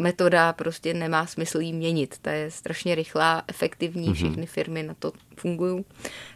metoda 0.00 0.52
prostě 0.52 0.94
nemá 0.94 1.26
smysl 1.26 1.60
jí 1.60 1.72
měnit. 1.72 2.18
Ta 2.22 2.32
je 2.32 2.50
strašně 2.50 2.94
rychlá, 2.94 3.42
efektivní, 3.48 4.08
mm-hmm. 4.08 4.14
všechny 4.14 4.46
firmy 4.46 4.82
na 4.82 4.94
to 4.94 5.12
fungují. 5.36 5.84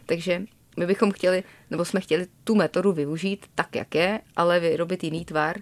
Takže 0.05 0.41
my 0.77 0.85
bychom 0.85 1.11
chtěli, 1.11 1.43
nebo 1.71 1.85
jsme 1.85 2.01
chtěli 2.01 2.27
tu 2.43 2.55
metodu 2.55 2.91
využít 2.91 3.45
tak, 3.55 3.75
jak 3.75 3.95
je, 3.95 4.21
ale 4.35 4.59
vyrobit 4.59 5.03
jiný 5.03 5.25
tvar. 5.25 5.57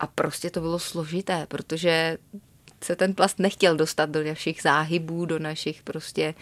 A 0.00 0.06
prostě 0.06 0.50
to 0.50 0.60
bylo 0.60 0.78
složité, 0.78 1.46
protože 1.48 2.18
se 2.84 2.96
ten 2.96 3.14
plast 3.14 3.38
nechtěl 3.38 3.76
dostat 3.76 4.10
do 4.10 4.24
našich 4.24 4.62
záhybů, 4.62 5.26
do 5.26 5.38
našich 5.38 5.82
prostě 5.82 6.34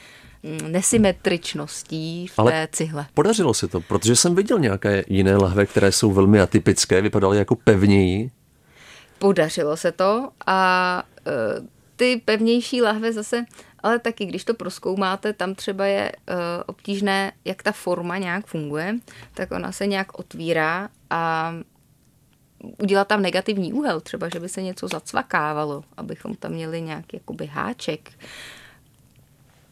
mm, 0.42 0.72
nesymetričností 0.72 2.26
v 2.26 2.38
Ale 2.38 2.52
té 2.52 2.68
cihle. 2.72 3.06
Podařilo 3.14 3.54
se 3.54 3.68
to, 3.68 3.80
protože 3.80 4.16
jsem 4.16 4.34
viděl 4.34 4.58
nějaké 4.58 5.04
jiné 5.08 5.36
lahve, 5.36 5.66
které 5.66 5.92
jsou 5.92 6.12
velmi 6.12 6.40
atypické, 6.40 7.00
vypadaly 7.00 7.38
jako 7.38 7.56
pevněji. 7.56 8.30
Podařilo 9.22 9.76
se 9.76 9.92
to 9.92 10.30
a 10.46 11.02
e, 11.26 11.30
ty 11.96 12.22
pevnější 12.24 12.82
lahve 12.82 13.12
zase, 13.12 13.44
ale 13.78 13.98
taky, 13.98 14.26
když 14.26 14.44
to 14.44 14.54
proskoumáte, 14.54 15.32
tam 15.32 15.54
třeba 15.54 15.86
je 15.86 16.12
e, 16.12 16.14
obtížné, 16.66 17.32
jak 17.44 17.62
ta 17.62 17.72
forma 17.72 18.18
nějak 18.18 18.46
funguje, 18.46 18.98
tak 19.34 19.50
ona 19.50 19.72
se 19.72 19.86
nějak 19.86 20.18
otvírá 20.18 20.88
a 21.10 21.54
udělat 22.78 23.08
tam 23.08 23.22
negativní 23.22 23.72
úhel, 23.72 24.00
třeba, 24.00 24.28
že 24.28 24.40
by 24.40 24.48
se 24.48 24.62
něco 24.62 24.88
zacvakávalo, 24.88 25.84
abychom 25.96 26.34
tam 26.34 26.52
měli 26.52 26.82
nějaký 26.82 27.16
jakoby 27.16 27.46
háček. 27.46 28.10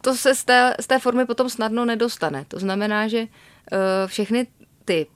To 0.01 0.15
se 0.15 0.35
z 0.35 0.43
té, 0.43 0.75
z 0.79 0.87
té 0.87 0.99
formy 0.99 1.25
potom 1.25 1.49
snadno 1.49 1.85
nedostane. 1.85 2.45
To 2.47 2.59
znamená, 2.59 3.07
že 3.07 3.21
uh, 3.21 3.27
všechny 4.07 4.47
ty 4.85 5.07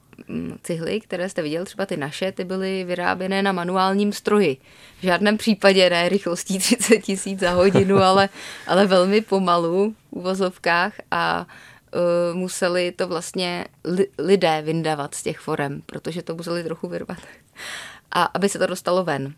cihly, 0.62 1.00
které 1.00 1.28
jste 1.28 1.42
viděl, 1.42 1.64
třeba 1.64 1.86
ty 1.86 1.96
naše, 1.96 2.32
ty 2.32 2.44
byly 2.44 2.84
vyráběné 2.84 3.42
na 3.42 3.52
manuálním 3.52 4.12
stroji. 4.12 4.56
V 4.98 5.02
žádném 5.02 5.36
případě 5.36 5.90
ne 5.90 6.08
rychlostí 6.08 6.58
30 6.58 6.98
tisíc 6.98 7.40
za 7.40 7.50
hodinu, 7.50 7.98
ale, 7.98 8.28
ale 8.66 8.86
velmi 8.86 9.20
pomalu 9.20 9.94
v 10.10 10.12
uvozovkách 10.12 10.92
a 11.10 11.46
uh, 11.94 12.36
museli 12.38 12.92
to 12.92 13.08
vlastně 13.08 13.66
li, 13.84 14.06
lidé 14.18 14.62
vyndavat 14.62 15.14
z 15.14 15.22
těch 15.22 15.38
forem, 15.38 15.82
protože 15.86 16.22
to 16.22 16.34
museli 16.34 16.64
trochu 16.64 16.88
vyrvat, 16.88 17.18
a 18.12 18.22
aby 18.22 18.48
se 18.48 18.58
to 18.58 18.66
dostalo 18.66 19.04
ven. 19.04 19.34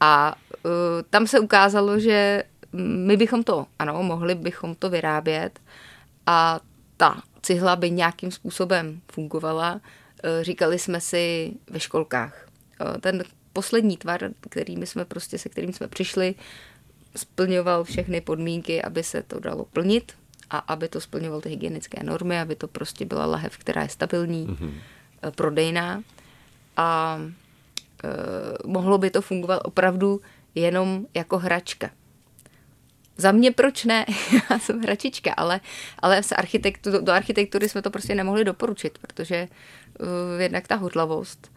A 0.00 0.34
uh, 0.64 0.70
tam 1.10 1.26
se 1.26 1.40
ukázalo, 1.40 1.98
že 1.98 2.42
my 3.06 3.16
bychom 3.16 3.42
to, 3.42 3.66
ano, 3.78 4.02
mohli 4.02 4.34
bychom 4.34 4.74
to 4.74 4.90
vyrábět 4.90 5.60
a 6.26 6.60
ta 6.96 7.22
cihla 7.42 7.76
by 7.76 7.90
nějakým 7.90 8.30
způsobem 8.30 9.00
fungovala. 9.12 9.80
Uh, 10.24 10.42
říkali 10.42 10.78
jsme 10.78 11.00
si 11.00 11.52
ve 11.70 11.80
školkách. 11.80 12.48
Uh, 12.80 12.96
ten 12.98 13.24
poslední 13.52 13.96
tvar, 13.96 14.30
který 14.50 14.76
my 14.76 14.86
jsme 14.86 15.04
prostě, 15.04 15.38
se 15.38 15.48
kterým 15.48 15.72
jsme 15.72 15.88
přišli, 15.88 16.34
splňoval 17.16 17.84
všechny 17.84 18.20
podmínky, 18.20 18.82
aby 18.82 19.02
se 19.02 19.22
to 19.22 19.40
dalo 19.40 19.64
plnit, 19.64 20.12
a 20.50 20.58
aby 20.58 20.88
to 20.88 21.00
splňovalo 21.00 21.40
ty 21.40 21.48
hygienické 21.48 22.02
normy, 22.02 22.40
aby 22.40 22.56
to 22.56 22.68
prostě 22.68 23.04
byla 23.04 23.26
lahev, 23.26 23.58
která 23.58 23.82
je 23.82 23.88
stabilní, 23.88 24.46
mm-hmm. 24.46 24.72
prodejná 25.30 26.02
a 26.76 27.18
e, 28.04 28.08
mohlo 28.66 28.98
by 28.98 29.10
to 29.10 29.22
fungovat 29.22 29.60
opravdu 29.64 30.20
jenom 30.54 31.06
jako 31.14 31.38
hračka. 31.38 31.90
Za 33.16 33.32
mě 33.32 33.52
proč 33.52 33.84
ne? 33.84 34.06
Já 34.50 34.58
jsem 34.58 34.80
hračička, 34.80 35.32
ale, 35.32 35.60
ale 35.98 36.22
z 36.22 36.32
architektu, 36.32 36.90
do 37.00 37.12
architektury 37.12 37.68
jsme 37.68 37.82
to 37.82 37.90
prostě 37.90 38.14
nemohli 38.14 38.44
doporučit, 38.44 38.98
protože 38.98 39.48
uh, 40.00 40.40
jednak 40.40 40.68
ta 40.68 40.74
hodlavost 40.74 41.55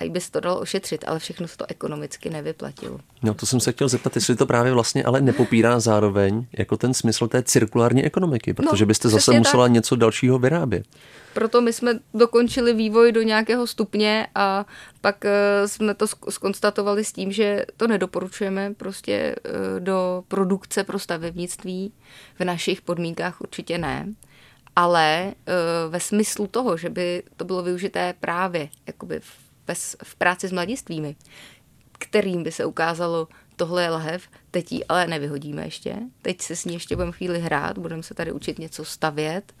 a 0.00 0.08
by 0.08 0.20
se 0.20 0.30
to 0.30 0.40
dalo 0.40 0.60
ošetřit, 0.60 1.04
ale 1.06 1.18
všechno 1.18 1.48
se 1.48 1.56
to 1.56 1.64
ekonomicky 1.68 2.30
nevyplatilo. 2.30 3.00
No 3.22 3.34
to 3.34 3.46
jsem 3.46 3.60
se 3.60 3.72
chtěl 3.72 3.88
zeptat, 3.88 4.14
jestli 4.16 4.36
to 4.36 4.46
právě 4.46 4.72
vlastně 4.72 5.04
ale 5.04 5.20
nepopírá 5.20 5.80
zároveň 5.80 6.46
jako 6.58 6.76
ten 6.76 6.94
smysl 6.94 7.28
té 7.28 7.42
cirkulární 7.42 8.04
ekonomiky, 8.04 8.54
protože 8.54 8.84
no, 8.84 8.88
byste 8.88 9.08
zase 9.08 9.38
musela 9.38 9.64
tak. 9.64 9.72
něco 9.72 9.96
dalšího 9.96 10.38
vyrábět. 10.38 10.86
Proto 11.34 11.60
my 11.60 11.72
jsme 11.72 11.98
dokončili 12.14 12.72
vývoj 12.72 13.12
do 13.12 13.22
nějakého 13.22 13.66
stupně 13.66 14.26
a 14.34 14.66
pak 15.00 15.24
eh, 15.24 15.68
jsme 15.68 15.94
to 15.94 16.06
skonstatovali 16.06 17.04
s 17.04 17.12
tím, 17.12 17.32
že 17.32 17.66
to 17.76 17.86
nedoporučujeme 17.86 18.74
prostě 18.76 19.12
eh, 19.44 19.80
do 19.80 20.24
produkce 20.28 20.84
pro 20.84 20.98
stavebnictví. 20.98 21.92
V 22.38 22.44
našich 22.44 22.82
podmínkách 22.82 23.40
určitě 23.40 23.78
ne 23.78 24.14
ale 24.76 25.34
eh, 25.46 25.54
ve 25.88 26.00
smyslu 26.00 26.46
toho, 26.46 26.76
že 26.76 26.90
by 26.90 27.22
to 27.36 27.44
bylo 27.44 27.62
využité 27.62 28.14
právě 28.20 28.68
jakoby 28.86 29.20
v 29.20 29.49
v 30.02 30.14
práci 30.14 30.48
s 30.48 30.52
mladistvími, 30.52 31.16
kterým 31.98 32.42
by 32.42 32.52
se 32.52 32.64
ukázalo, 32.64 33.28
tohle 33.56 33.82
je 33.82 33.90
lahev, 33.90 34.28
teď 34.50 34.72
ji 34.72 34.84
ale 34.84 35.06
nevyhodíme 35.06 35.64
ještě, 35.64 35.96
teď 36.22 36.40
se 36.40 36.56
s 36.56 36.64
ní 36.64 36.74
ještě 36.74 36.96
budeme 36.96 37.12
chvíli 37.12 37.40
hrát, 37.40 37.78
budeme 37.78 38.02
se 38.02 38.14
tady 38.14 38.32
učit 38.32 38.58
něco 38.58 38.84
stavět 38.84 39.54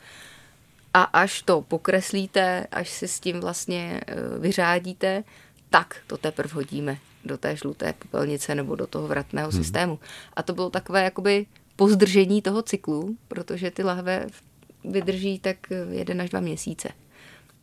a 0.94 1.02
až 1.02 1.42
to 1.42 1.62
pokreslíte, 1.62 2.66
až 2.72 2.88
si 2.88 3.08
s 3.08 3.20
tím 3.20 3.40
vlastně 3.40 4.00
eh, 4.06 4.14
vyřádíte, 4.38 5.24
tak 5.70 5.96
to 6.06 6.16
teprve 6.16 6.54
hodíme 6.54 6.98
do 7.24 7.38
té 7.38 7.56
žluté 7.56 7.92
popelnice 7.92 8.54
nebo 8.54 8.74
do 8.74 8.86
toho 8.86 9.08
vratného 9.08 9.50
hmm. 9.50 9.62
systému. 9.62 9.98
A 10.34 10.42
to 10.42 10.54
bylo 10.54 10.70
takové 10.70 11.04
jakoby 11.04 11.46
pozdržení 11.76 12.42
toho 12.42 12.62
cyklu, 12.62 13.16
protože 13.28 13.70
ty 13.70 13.82
lahve 13.82 14.26
vydrží 14.84 15.38
tak 15.38 15.56
jeden 15.90 16.20
až 16.20 16.30
dva 16.30 16.40
měsíce. 16.40 16.88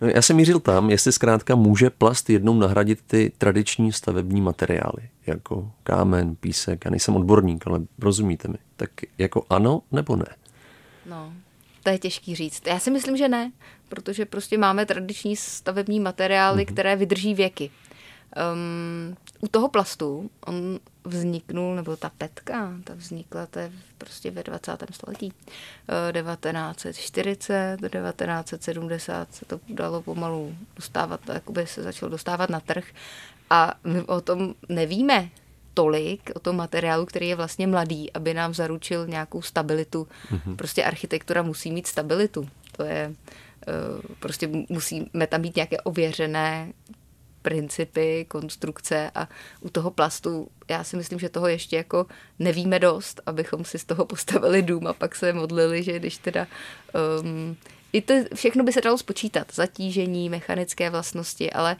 No, 0.01 0.07
já 0.07 0.21
jsem 0.21 0.35
mířil 0.35 0.59
tam, 0.59 0.89
jestli 0.89 1.11
zkrátka 1.11 1.55
může 1.55 1.89
plast 1.89 2.29
jednou 2.29 2.53
nahradit 2.53 3.01
ty 3.07 3.31
tradiční 3.37 3.93
stavební 3.93 4.41
materiály, 4.41 5.09
jako 5.27 5.71
kámen, 5.83 6.35
písek. 6.35 6.85
Já 6.85 6.91
nejsem 6.91 7.15
odborník, 7.15 7.67
ale 7.67 7.79
rozumíte 7.99 8.47
mi. 8.47 8.57
Tak 8.75 8.89
jako 9.17 9.45
ano 9.49 9.81
nebo 9.91 10.15
ne? 10.15 10.25
No, 11.05 11.33
to 11.83 11.89
je 11.89 11.97
těžký 11.97 12.35
říct. 12.35 12.67
Já 12.67 12.79
si 12.79 12.91
myslím, 12.91 13.17
že 13.17 13.27
ne, 13.27 13.51
protože 13.89 14.25
prostě 14.25 14.57
máme 14.57 14.85
tradiční 14.85 15.35
stavební 15.35 15.99
materiály, 15.99 16.63
mm-hmm. 16.63 16.73
které 16.73 16.95
vydrží 16.95 17.33
věky. 17.33 17.69
Um, 18.53 19.17
u 19.39 19.47
toho 19.47 19.69
plastu 19.69 20.29
on 20.45 20.79
vzniknul, 21.05 21.75
nebo 21.75 21.97
ta 21.97 22.11
petka, 22.17 22.73
ta 22.83 22.93
vznikla 22.93 23.45
to 23.45 23.59
je 23.59 23.71
prostě 23.97 24.31
ve 24.31 24.43
20. 24.43 24.77
století. 24.91 25.33
1940, 26.11 27.73
eh, 27.83 27.89
1970 27.89 29.35
se 29.35 29.45
to 29.45 29.59
dalo 29.69 30.01
pomalu 30.01 30.55
dostávat, 30.75 31.21
jakoby 31.33 31.67
se 31.67 31.83
začalo 31.83 32.09
dostávat 32.09 32.49
na 32.49 32.59
trh 32.59 32.85
A 33.49 33.73
my 33.83 34.01
o 34.01 34.21
tom 34.21 34.53
nevíme 34.69 35.29
tolik, 35.73 36.31
o 36.35 36.39
tom 36.39 36.55
materiálu, 36.55 37.05
který 37.05 37.27
je 37.27 37.35
vlastně 37.35 37.67
mladý, 37.67 38.13
aby 38.13 38.33
nám 38.33 38.53
zaručil 38.53 39.07
nějakou 39.07 39.41
stabilitu. 39.41 40.07
Mm-hmm. 40.31 40.55
Prostě 40.55 40.83
architektura 40.83 41.41
musí 41.41 41.71
mít 41.71 41.87
stabilitu. 41.87 42.49
To 42.77 42.83
je, 42.83 43.13
eh, 43.67 43.71
prostě 44.19 44.49
musíme 44.69 45.27
tam 45.27 45.41
být 45.41 45.55
nějaké 45.55 45.81
ověřené 45.81 46.73
principy, 47.47 48.25
konstrukce 48.27 49.11
a 49.15 49.27
u 49.61 49.69
toho 49.69 49.91
plastu 49.91 50.47
já 50.69 50.83
si 50.83 50.97
myslím, 50.97 51.19
že 51.19 51.29
toho 51.29 51.47
ještě 51.47 51.75
jako 51.75 52.05
nevíme 52.39 52.79
dost, 52.79 53.21
abychom 53.25 53.65
si 53.65 53.79
z 53.79 53.85
toho 53.85 54.05
postavili 54.05 54.61
dům 54.61 54.87
a 54.87 54.93
pak 54.93 55.15
se 55.15 55.33
modlili, 55.33 55.83
že 55.83 55.99
když 55.99 56.17
teda 56.17 56.47
um, 57.21 57.57
i 57.93 58.01
to 58.01 58.13
všechno 58.35 58.63
by 58.63 58.73
se 58.73 58.81
dalo 58.81 58.97
spočítat, 58.97 59.47
zatížení, 59.53 60.29
mechanické 60.29 60.89
vlastnosti, 60.89 61.51
ale 61.51 61.75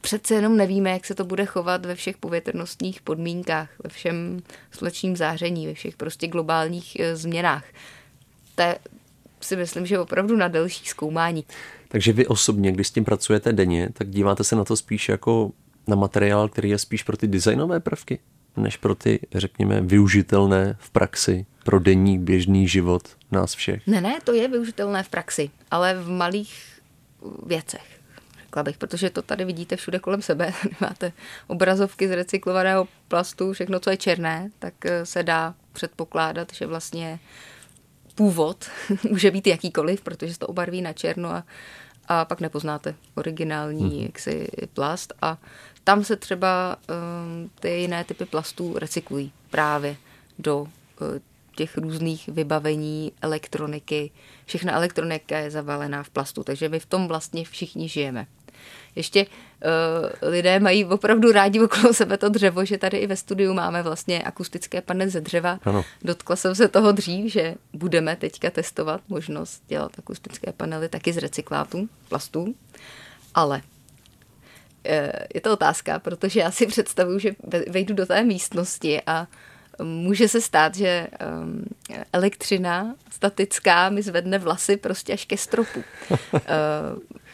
přece 0.00 0.34
jenom 0.34 0.56
nevíme, 0.56 0.90
jak 0.90 1.06
se 1.06 1.14
to 1.14 1.24
bude 1.24 1.44
chovat 1.44 1.86
ve 1.86 1.94
všech 1.94 2.16
povětrnostních 2.16 3.00
podmínkách, 3.00 3.70
ve 3.84 3.90
všem 3.90 4.42
slunečním 4.70 5.16
záření, 5.16 5.66
ve 5.66 5.74
všech 5.74 5.96
prostě 5.96 6.26
globálních 6.26 7.00
e, 7.00 7.16
změnách. 7.16 7.64
To 8.54 8.62
si 9.40 9.56
myslím, 9.56 9.86
že 9.86 9.98
opravdu 9.98 10.36
na 10.36 10.48
delší 10.48 10.86
zkoumání. 10.86 11.44
Takže 11.92 12.12
vy 12.12 12.26
osobně, 12.26 12.72
když 12.72 12.88
s 12.88 12.90
tím 12.90 13.04
pracujete 13.04 13.52
denně, 13.52 13.88
tak 13.92 14.10
díváte 14.10 14.44
se 14.44 14.56
na 14.56 14.64
to 14.64 14.76
spíš 14.76 15.08
jako 15.08 15.52
na 15.88 15.96
materiál, 15.96 16.48
který 16.48 16.70
je 16.70 16.78
spíš 16.78 17.02
pro 17.02 17.16
ty 17.16 17.28
designové 17.28 17.80
prvky, 17.80 18.18
než 18.56 18.76
pro 18.76 18.94
ty, 18.94 19.20
řekněme, 19.34 19.80
využitelné 19.80 20.76
v 20.78 20.90
praxi, 20.90 21.46
pro 21.64 21.80
denní 21.80 22.18
běžný 22.18 22.68
život 22.68 23.02
nás 23.30 23.54
všech. 23.54 23.86
Ne, 23.86 24.00
ne, 24.00 24.18
to 24.24 24.32
je 24.32 24.48
využitelné 24.48 25.02
v 25.02 25.08
praxi, 25.08 25.50
ale 25.70 25.94
v 25.94 26.08
malých 26.08 26.80
věcech 27.46 28.00
řekla 28.50 28.62
bych, 28.62 28.78
protože 28.78 29.10
to 29.10 29.22
tady 29.22 29.44
vidíte 29.44 29.76
všude 29.76 29.98
kolem 29.98 30.22
sebe. 30.22 30.52
Máte 30.80 31.12
obrazovky 31.46 32.08
z 32.08 32.10
recyklovaného 32.10 32.88
plastu, 33.08 33.52
všechno, 33.52 33.80
co 33.80 33.90
je 33.90 33.96
černé, 33.96 34.50
tak 34.58 34.74
eh, 34.86 35.06
se 35.06 35.22
dá 35.22 35.54
předpokládat, 35.72 36.52
že 36.54 36.66
vlastně 36.66 37.18
původ 38.14 38.64
může 39.10 39.30
být 39.30 39.46
jakýkoliv, 39.46 40.00
protože 40.00 40.32
se 40.32 40.38
to 40.38 40.46
obarví 40.46 40.82
na 40.82 40.92
černo 40.92 41.28
a, 41.28 41.44
a 42.08 42.24
pak 42.24 42.40
nepoznáte 42.40 42.94
originální 43.14 43.90
hmm. 43.90 44.02
jaksi 44.02 44.48
plast 44.74 45.12
a 45.22 45.38
tam 45.84 46.04
se 46.04 46.16
třeba 46.16 46.76
um, 46.76 47.50
ty 47.60 47.70
jiné 47.70 48.04
typy 48.04 48.24
plastů 48.24 48.78
recyklují 48.78 49.32
právě 49.50 49.96
do 50.38 50.60
uh, 50.60 50.68
těch 51.56 51.78
různých 51.78 52.28
vybavení, 52.28 53.12
elektroniky. 53.22 54.10
Všechna 54.46 54.72
elektronika 54.72 55.38
je 55.38 55.50
zavalená 55.50 56.02
v 56.02 56.10
plastu, 56.10 56.44
takže 56.44 56.68
my 56.68 56.80
v 56.80 56.86
tom 56.86 57.08
vlastně 57.08 57.44
všichni 57.44 57.88
žijeme 57.88 58.26
ještě 58.96 59.26
uh, 59.26 60.30
lidé 60.30 60.60
mají 60.60 60.84
opravdu 60.84 61.32
rádi 61.32 61.60
okolo 61.60 61.94
sebe 61.94 62.18
to 62.18 62.28
dřevo, 62.28 62.64
že 62.64 62.78
tady 62.78 62.96
i 62.96 63.06
ve 63.06 63.16
studiu 63.16 63.54
máme 63.54 63.82
vlastně 63.82 64.22
akustické 64.22 64.80
panely 64.80 65.10
ze 65.10 65.20
dřeva. 65.20 65.58
Ano. 65.64 65.84
Dotkla 66.02 66.36
jsem 66.36 66.54
se 66.54 66.68
toho 66.68 66.92
dřív, 66.92 67.32
že 67.32 67.54
budeme 67.72 68.16
teďka 68.16 68.50
testovat 68.50 69.00
možnost 69.08 69.62
dělat 69.68 69.92
akustické 69.98 70.52
panely 70.52 70.88
taky 70.88 71.12
z 71.12 71.16
recyklátů, 71.16 71.88
plastů, 72.08 72.54
ale 73.34 73.56
uh, 73.56 74.94
je 75.34 75.40
to 75.40 75.52
otázka, 75.52 75.98
protože 75.98 76.40
já 76.40 76.50
si 76.50 76.66
představuju, 76.66 77.18
že 77.18 77.30
vejdu 77.68 77.94
do 77.94 78.06
té 78.06 78.24
místnosti 78.24 79.02
a 79.06 79.26
může 79.82 80.28
se 80.28 80.40
stát, 80.40 80.74
že 80.74 81.06
um, 81.42 81.64
elektřina 82.12 82.94
statická 83.10 83.90
mi 83.90 84.02
zvedne 84.02 84.38
vlasy 84.38 84.76
prostě 84.76 85.12
až 85.12 85.24
ke 85.24 85.36
stropu. 85.36 85.84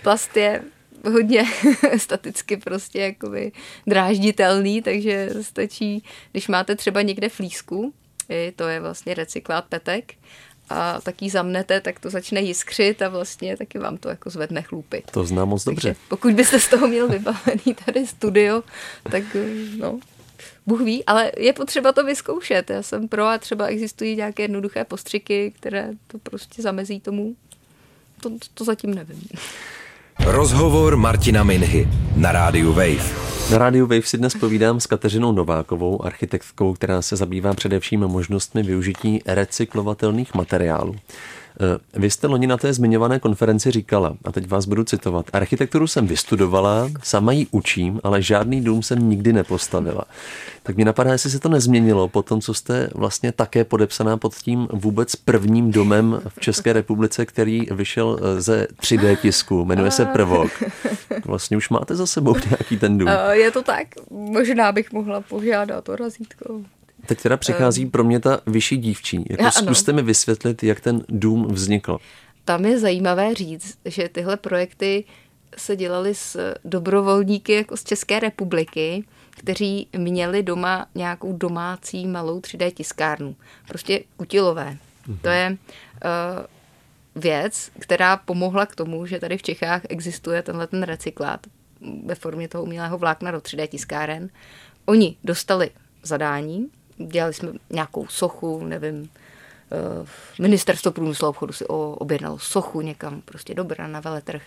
Plast 0.03 0.37
je 0.37 0.63
hodně 1.05 1.45
staticky 1.97 2.57
prostě 2.57 3.01
jakoby 3.01 3.53
drážditelný, 3.87 4.83
takže 4.83 5.31
stačí, 5.41 6.05
když 6.33 6.49
máte 6.49 6.77
třeba 6.77 7.03
někde 7.03 7.29
flísku, 7.29 7.93
to 8.57 8.65
je 8.69 8.81
vlastně 8.81 9.15
recyklát 9.15 9.65
petek, 9.65 10.15
a 10.71 11.01
taky 11.01 11.31
zamnete, 11.31 11.81
tak 11.81 12.01
to 12.01 12.11
začne 12.11 12.41
jiskřit 12.41 13.03
a 13.03 13.09
vlastně 13.09 13.57
taky 13.57 13.79
vám 13.79 13.97
to 13.97 14.09
jako 14.09 14.31
zvedne 14.31 14.63
chlupy. 14.63 15.03
To 15.11 15.25
znám 15.25 15.49
moc 15.49 15.65
dobře. 15.65 15.89
Takže 15.89 16.01
pokud 16.09 16.33
byste 16.33 16.61
z 16.61 16.69
toho 16.69 16.89
měl 16.89 17.09
vybavený 17.09 17.75
tady 17.85 18.07
studio, 18.07 18.63
tak 19.11 19.25
no, 19.79 20.01
Bůh 20.67 20.81
ví, 20.81 21.05
ale 21.05 21.33
je 21.37 21.53
potřeba 21.53 21.93
to 21.93 22.05
vyzkoušet. 22.05 22.71
Já 22.71 22.83
jsem 22.83 23.09
pro 23.09 23.25
a 23.25 23.39
třeba 23.39 23.67
existují 23.67 24.17
nějaké 24.17 24.43
jednoduché 24.43 24.85
postřiky, 24.85 25.53
které 25.57 25.91
to 26.07 26.19
prostě 26.19 26.63
zamezí 26.63 27.01
tomu. 27.01 27.37
To, 28.23 28.31
to 28.55 28.65
zatím 28.65 28.95
nevím. 28.95 29.29
Rozhovor 30.25 30.97
Martina 30.97 31.45
Minhy 31.45 31.89
na 32.17 32.33
rádiu 32.33 32.73
Wave. 32.73 33.05
Na 33.53 33.59
rádiu 33.59 33.87
Wave 33.87 34.03
si 34.03 34.19
dnes 34.19 34.35
povídám 34.35 34.81
s 34.81 34.87
Kateřinou 34.87 35.33
Novákovou, 35.33 36.05
architektkou, 36.05 36.75
která 36.75 37.03
se 37.03 37.17
zabývá 37.17 37.55
především 37.55 38.01
možnostmi 38.01 38.63
využití 38.63 39.23
recyklovatelných 39.27 40.35
materiálů. 40.35 40.97
Eh, 41.61 41.99
vy 41.99 42.11
jste 42.11 42.27
loni 42.27 42.47
na 42.47 42.57
té 42.57 42.73
zmiňované 42.73 43.19
konferenci 43.19 43.71
říkala, 43.71 44.17
a 44.25 44.33
teď 44.33 44.49
vás 44.49 44.67
budu 44.67 44.85
citovat, 44.85 45.27
architekturu 45.33 45.87
jsem 45.87 46.07
vystudovala, 46.07 46.91
sama 47.03 47.33
ji 47.33 47.47
učím, 47.51 48.01
ale 48.05 48.23
žádný 48.23 48.65
dům 48.65 48.83
jsem 48.83 49.11
nikdy 49.11 49.33
nepostavila. 49.33 50.05
Tak 50.63 50.77
mě 50.77 50.85
napadá, 50.85 51.13
jestli 51.13 51.31
se 51.31 51.39
to 51.39 51.49
nezměnilo 51.49 52.09
po 52.09 52.23
tom, 52.23 52.41
co 52.41 52.55
jste 52.55 52.91
vlastně 52.95 53.33
také 53.33 53.65
podepsaná 53.65 54.17
pod 54.17 54.35
tím 54.35 54.69
vůbec 54.73 55.17
prvním 55.17 55.71
domem 55.71 56.21
v 56.29 56.41
České 56.41 56.73
republice, 56.73 57.27
který 57.27 57.67
vyšel 57.71 58.19
eh, 58.21 58.41
ze 58.41 58.67
3D 58.81 59.17
tisku, 59.17 59.65
jmenuje 59.65 59.91
se 59.91 60.07
Prvok. 60.07 60.51
Vlastně 61.25 61.57
už 61.57 61.69
máte 61.69 61.95
za 61.95 62.07
sebou 62.07 62.37
nějaký 62.51 62.79
ten 62.79 62.99
dům. 62.99 63.09
Eh, 63.09 63.37
je 63.37 63.51
to 63.51 63.63
tak, 63.63 63.87
možná 64.11 64.73
bych 64.73 64.93
mohla 64.93 65.21
požádat 65.21 65.89
o 65.89 65.97
razítko. 65.97 66.61
Teď 67.07 67.23
teda 67.23 67.37
přichází 67.37 67.87
pro 67.87 68.05
mě 68.05 68.21
ta 68.21 68.41
vyšší 68.47 68.77
dívčí. 68.77 69.25
Jako 69.31 69.51
zkuste 69.51 69.93
mi 69.93 70.03
vysvětlit, 70.03 70.63
jak 70.63 70.81
ten 70.81 71.05
dům 71.09 71.47
vznikl. 71.49 71.99
Tam 72.45 72.65
je 72.65 72.79
zajímavé 72.79 73.35
říct, 73.35 73.79
že 73.85 74.09
tyhle 74.09 74.37
projekty 74.37 75.05
se 75.57 75.77
dělaly 75.77 76.15
s 76.15 76.55
dobrovolníky 76.65 77.53
jako 77.53 77.77
z 77.77 77.85
České 77.85 78.21
republiky, 78.21 79.05
kteří 79.31 79.89
měli 79.97 80.43
doma 80.43 80.87
nějakou 80.95 81.33
domácí 81.33 82.07
malou 82.07 82.41
3D 82.41 82.71
tiskárnu. 82.71 83.37
Prostě 83.69 84.01
kutilové. 84.17 84.77
Mhm. 85.07 85.19
To 85.19 85.29
je 85.29 85.51
uh, 85.51 87.21
věc, 87.23 87.71
která 87.79 88.17
pomohla 88.17 88.67
k 88.67 88.75
tomu, 88.75 89.07
že 89.07 89.21
tady 89.21 89.39
v 89.39 89.43
Čechách 89.43 89.83
existuje 89.89 90.43
tenhle 90.43 90.67
ten 90.67 90.83
recyklát 90.83 91.47
ve 92.05 92.15
formě 92.15 92.49
toho 92.49 92.65
umělého 92.65 92.99
vlákna 92.99 93.31
do 93.31 93.39
3D 93.39 93.67
tiskáren. 93.67 94.29
Oni 94.85 95.17
dostali 95.25 95.71
zadání, 96.03 96.69
dělali 96.99 97.35
jsme 97.35 97.53
nějakou 97.71 98.07
sochu, 98.07 98.65
nevím, 98.65 99.11
eh, 99.73 100.07
ministerstvo 100.39 100.93
průmyslu 100.93 101.27
a 101.27 101.31
obchodu 101.31 101.53
si 101.53 101.67
objednalo 101.67 102.39
sochu 102.39 102.81
někam 102.81 103.21
prostě 103.21 103.55
do 103.55 103.65
Brna 103.65 103.87
na 103.87 104.01
veletrh. 104.01 104.43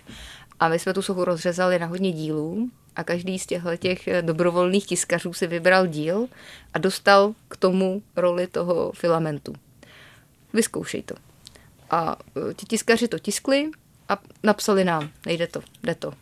A 0.59 0.67
my 0.67 0.79
jsme 0.79 0.93
tu 0.93 1.01
sochu 1.01 1.25
rozřezali 1.25 1.79
na 1.79 1.85
hodně 1.85 2.12
dílů 2.12 2.69
a 2.95 3.03
každý 3.03 3.39
z 3.39 3.45
těchto 3.45 3.77
těch 3.77 4.07
eh, 4.07 4.21
dobrovolných 4.21 4.88
tiskařů 4.88 5.33
si 5.33 5.47
vybral 5.47 5.88
díl 5.88 6.27
a 6.73 6.79
dostal 6.79 7.33
k 7.47 7.57
tomu 7.57 8.01
roli 8.15 8.47
toho 8.47 8.91
filamentu. 8.91 9.53
Vyzkoušej 10.53 11.03
to. 11.03 11.15
A 11.89 12.17
eh, 12.49 12.53
ti 12.53 12.65
tiskaři 12.65 13.07
to 13.07 13.19
tiskli 13.19 13.71
a 14.09 14.17
napsali 14.43 14.83
nám, 14.83 15.09
nejde 15.25 15.47
to, 15.47 15.62
jde 15.83 15.95
to, 15.95 16.13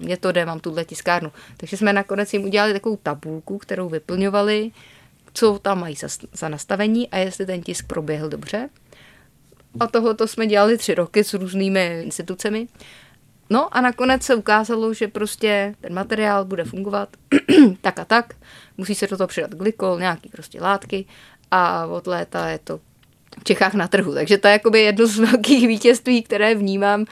mně 0.00 0.16
to 0.16 0.32
jde, 0.32 0.46
mám 0.46 0.60
tuhle 0.60 0.84
tiskárnu. 0.84 1.32
Takže 1.56 1.76
jsme 1.76 1.92
nakonec 1.92 2.32
jim 2.32 2.44
udělali 2.44 2.72
takovou 2.72 2.96
tabulku, 2.96 3.58
kterou 3.58 3.88
vyplňovali, 3.88 4.70
co 5.32 5.58
tam 5.58 5.80
mají 5.80 5.94
za, 5.94 6.08
za 6.32 6.48
nastavení 6.48 7.08
a 7.08 7.18
jestli 7.18 7.46
ten 7.46 7.62
tisk 7.62 7.86
proběhl 7.86 8.28
dobře. 8.28 8.68
A 9.80 9.86
tohoto 9.86 10.28
jsme 10.28 10.46
dělali 10.46 10.78
tři 10.78 10.94
roky 10.94 11.24
s 11.24 11.34
různými 11.34 12.00
institucemi. 12.04 12.68
No 13.50 13.76
a 13.76 13.80
nakonec 13.80 14.22
se 14.22 14.34
ukázalo, 14.34 14.94
že 14.94 15.08
prostě 15.08 15.74
ten 15.80 15.94
materiál 15.94 16.44
bude 16.44 16.64
fungovat 16.64 17.08
tak 17.80 17.98
a 17.98 18.04
tak. 18.04 18.34
Musí 18.76 18.94
se 18.94 19.06
do 19.06 19.16
toho 19.16 19.28
přidat 19.28 19.54
glykol, 19.54 19.98
nějaký 19.98 20.28
prostě 20.28 20.60
látky 20.60 21.04
a 21.50 21.86
od 21.86 22.06
léta 22.06 22.48
je 22.48 22.58
to 22.58 22.80
v 23.40 23.44
Čechách 23.44 23.74
na 23.74 23.88
trhu. 23.88 24.14
Takže 24.14 24.38
to 24.38 24.48
je 24.48 24.52
jakoby 24.52 24.80
jedno 24.80 25.06
z 25.06 25.18
velkých 25.18 25.66
vítězství, 25.68 26.22
které 26.22 26.54
vnímám. 26.54 27.06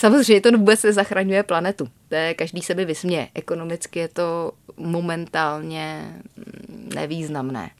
Samozřejmě 0.00 0.40
to 0.40 0.58
vůbec 0.58 0.82
nezachraňuje 0.82 1.42
planetu. 1.42 1.88
To 2.08 2.14
je, 2.14 2.34
každý 2.34 2.62
se 2.62 2.74
by 2.74 2.84
vysměje. 2.84 3.28
Ekonomicky 3.34 3.98
je 3.98 4.08
to 4.08 4.52
momentálně 4.76 6.14
mm, 6.36 6.90
nevýznamné. 6.94 7.70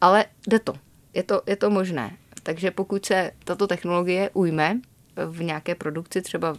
Ale 0.00 0.24
jde 0.46 0.58
to. 0.58 0.74
Je 1.14 1.22
to, 1.22 1.42
je 1.46 1.56
to 1.56 1.70
možné. 1.70 2.16
Takže 2.42 2.70
pokud 2.70 3.06
se 3.06 3.30
tato 3.44 3.66
technologie 3.66 4.30
ujme 4.32 4.80
v 5.26 5.42
nějaké 5.42 5.74
produkci, 5.74 6.22
třeba 6.22 6.56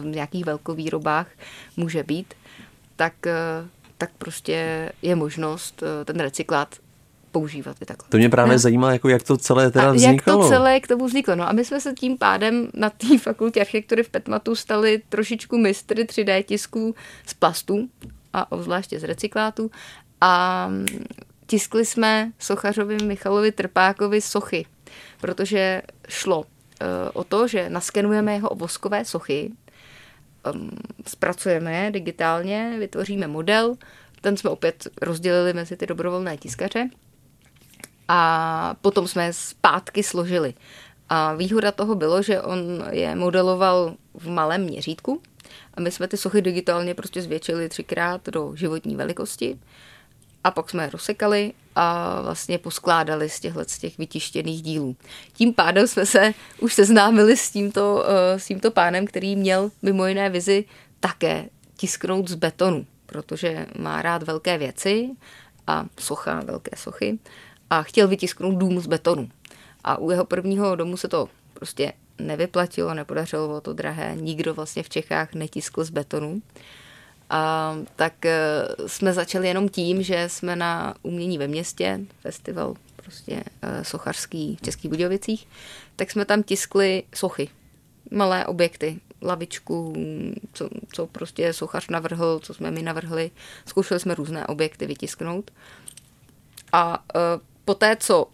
v 0.00 0.04
nějakých 0.04 0.44
velkovýrobách 0.44 1.26
může 1.76 2.02
být, 2.02 2.34
tak, 2.96 3.26
eh, 3.26 3.68
tak 3.98 4.10
prostě 4.18 4.92
je 5.02 5.16
možnost 5.16 5.82
eh, 5.82 6.04
ten 6.04 6.20
recyklát 6.20 6.76
používat 7.32 7.76
i 7.80 7.84
takhle. 7.84 8.08
To 8.08 8.16
mě 8.16 8.28
právě 8.28 8.52
no. 8.52 8.58
zajímá, 8.58 8.92
jako 8.92 9.08
jak 9.08 9.22
to 9.22 9.36
celé 9.36 9.70
teda 9.70 9.88
a 9.88 9.92
vzniklo. 9.92 10.32
Jak 10.32 10.42
to 10.42 10.48
celé 10.48 10.80
k 10.80 10.88
tomu 10.88 11.06
vzniklo. 11.06 11.36
No 11.36 11.48
a 11.48 11.52
my 11.52 11.64
jsme 11.64 11.80
se 11.80 11.92
tím 11.92 12.18
pádem 12.18 12.68
na 12.74 12.90
té 12.90 13.18
fakultě 13.22 13.60
architektury 13.60 14.02
v 14.02 14.08
Petmatu 14.08 14.54
stali 14.54 15.02
trošičku 15.08 15.58
mistry 15.58 16.04
3D 16.04 16.44
tisků 16.44 16.94
z 17.26 17.34
plastu. 17.34 17.88
a 18.32 18.52
obzvláště 18.52 19.00
z 19.00 19.04
recyklátu. 19.04 19.70
A 20.20 20.70
tiskli 21.46 21.86
jsme 21.86 22.32
sochařovi 22.38 22.96
Michalovi 23.04 23.52
Trpákovi 23.52 24.20
sochy, 24.20 24.66
protože 25.20 25.82
šlo 26.08 26.44
eh, 26.80 26.86
o 27.12 27.24
to, 27.24 27.48
že 27.48 27.70
naskenujeme 27.70 28.34
jeho 28.34 28.50
voskové 28.54 29.04
sochy, 29.04 29.52
ehm, 30.44 30.70
zpracujeme 31.06 31.76
je 31.84 31.90
digitálně, 31.90 32.76
vytvoříme 32.78 33.26
model, 33.26 33.76
ten 34.20 34.36
jsme 34.36 34.50
opět 34.50 34.88
rozdělili 35.02 35.52
mezi 35.52 35.76
ty 35.76 35.86
dobrovolné 35.86 36.36
tiskaře 36.36 36.88
a 38.08 38.74
potom 38.80 39.08
jsme 39.08 39.32
zpátky 39.32 40.02
složili. 40.02 40.54
A 41.08 41.34
výhoda 41.34 41.72
toho 41.72 41.94
bylo, 41.94 42.22
že 42.22 42.42
on 42.42 42.84
je 42.90 43.16
modeloval 43.16 43.94
v 44.14 44.28
malém 44.28 44.62
měřítku 44.62 45.22
a 45.74 45.80
my 45.80 45.90
jsme 45.90 46.08
ty 46.08 46.16
sochy 46.16 46.42
digitálně 46.42 46.94
prostě 46.94 47.22
zvětšili 47.22 47.68
třikrát 47.68 48.28
do 48.28 48.56
životní 48.56 48.96
velikosti 48.96 49.58
a 50.44 50.50
pak 50.50 50.70
jsme 50.70 50.82
je 50.82 50.90
rozsekali 50.90 51.52
a 51.74 52.20
vlastně 52.22 52.58
poskládali 52.58 53.28
z 53.28 53.40
těchto 53.40 53.64
z 53.66 53.78
těch 53.78 53.98
vytištěných 53.98 54.62
dílů. 54.62 54.96
Tím 55.32 55.54
pádem 55.54 55.86
jsme 55.86 56.06
se 56.06 56.34
už 56.60 56.74
seznámili 56.74 57.36
s 57.36 57.50
tímto, 57.50 58.04
eh, 58.06 58.38
s 58.38 58.46
tímto 58.46 58.70
pánem, 58.70 59.06
který 59.06 59.36
měl 59.36 59.70
mimo 59.82 60.06
jiné 60.06 60.30
vizi 60.30 60.64
také 61.00 61.44
tisknout 61.76 62.28
z 62.28 62.34
betonu, 62.34 62.86
protože 63.06 63.66
má 63.78 64.02
rád 64.02 64.22
velké 64.22 64.58
věci 64.58 65.10
a 65.66 65.86
socha, 66.00 66.40
velké 66.40 66.76
sochy 66.76 67.18
a 67.72 67.82
chtěl 67.82 68.08
vytisknout 68.08 68.54
dům 68.54 68.80
z 68.80 68.86
betonu. 68.86 69.28
A 69.84 69.98
u 69.98 70.10
jeho 70.10 70.24
prvního 70.24 70.76
domu 70.76 70.96
se 70.96 71.08
to 71.08 71.28
prostě 71.54 71.92
nevyplatilo, 72.18 72.94
nepodařilo, 72.94 73.46
bylo 73.46 73.60
to 73.60 73.72
drahé, 73.72 74.16
nikdo 74.16 74.54
vlastně 74.54 74.82
v 74.82 74.88
Čechách 74.88 75.34
netiskl 75.34 75.84
z 75.84 75.90
betonu. 75.90 76.42
A, 77.30 77.76
tak 77.96 78.26
e, 78.26 78.66
jsme 78.86 79.12
začali 79.12 79.48
jenom 79.48 79.68
tím, 79.68 80.02
že 80.02 80.28
jsme 80.28 80.56
na 80.56 80.94
umění 81.02 81.38
ve 81.38 81.48
městě, 81.48 82.00
festival 82.20 82.74
prostě 82.96 83.42
e, 83.62 83.84
sochařský 83.84 84.56
v 84.56 84.64
Českých 84.64 84.90
Budějovicích, 84.90 85.48
tak 85.96 86.10
jsme 86.10 86.24
tam 86.24 86.42
tiskli 86.42 87.02
sochy, 87.14 87.48
malé 88.10 88.46
objekty, 88.46 89.00
lavičku, 89.22 89.94
co, 90.52 90.68
co 90.92 91.06
prostě 91.06 91.52
sochař 91.52 91.88
navrhl, 91.88 92.40
co 92.42 92.54
jsme 92.54 92.70
my 92.70 92.82
navrhli. 92.82 93.30
Zkoušeli 93.66 94.00
jsme 94.00 94.14
různé 94.14 94.46
objekty 94.46 94.86
vytisknout. 94.86 95.50
A 96.72 97.04
e, 97.14 97.51
poté, 97.64 97.96
co 97.96 98.26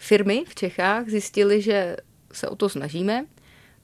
firmy 0.00 0.44
v 0.48 0.54
Čechách 0.54 1.08
zjistili, 1.08 1.62
že 1.62 1.96
se 2.32 2.48
o 2.48 2.56
to 2.56 2.68
snažíme, 2.68 3.24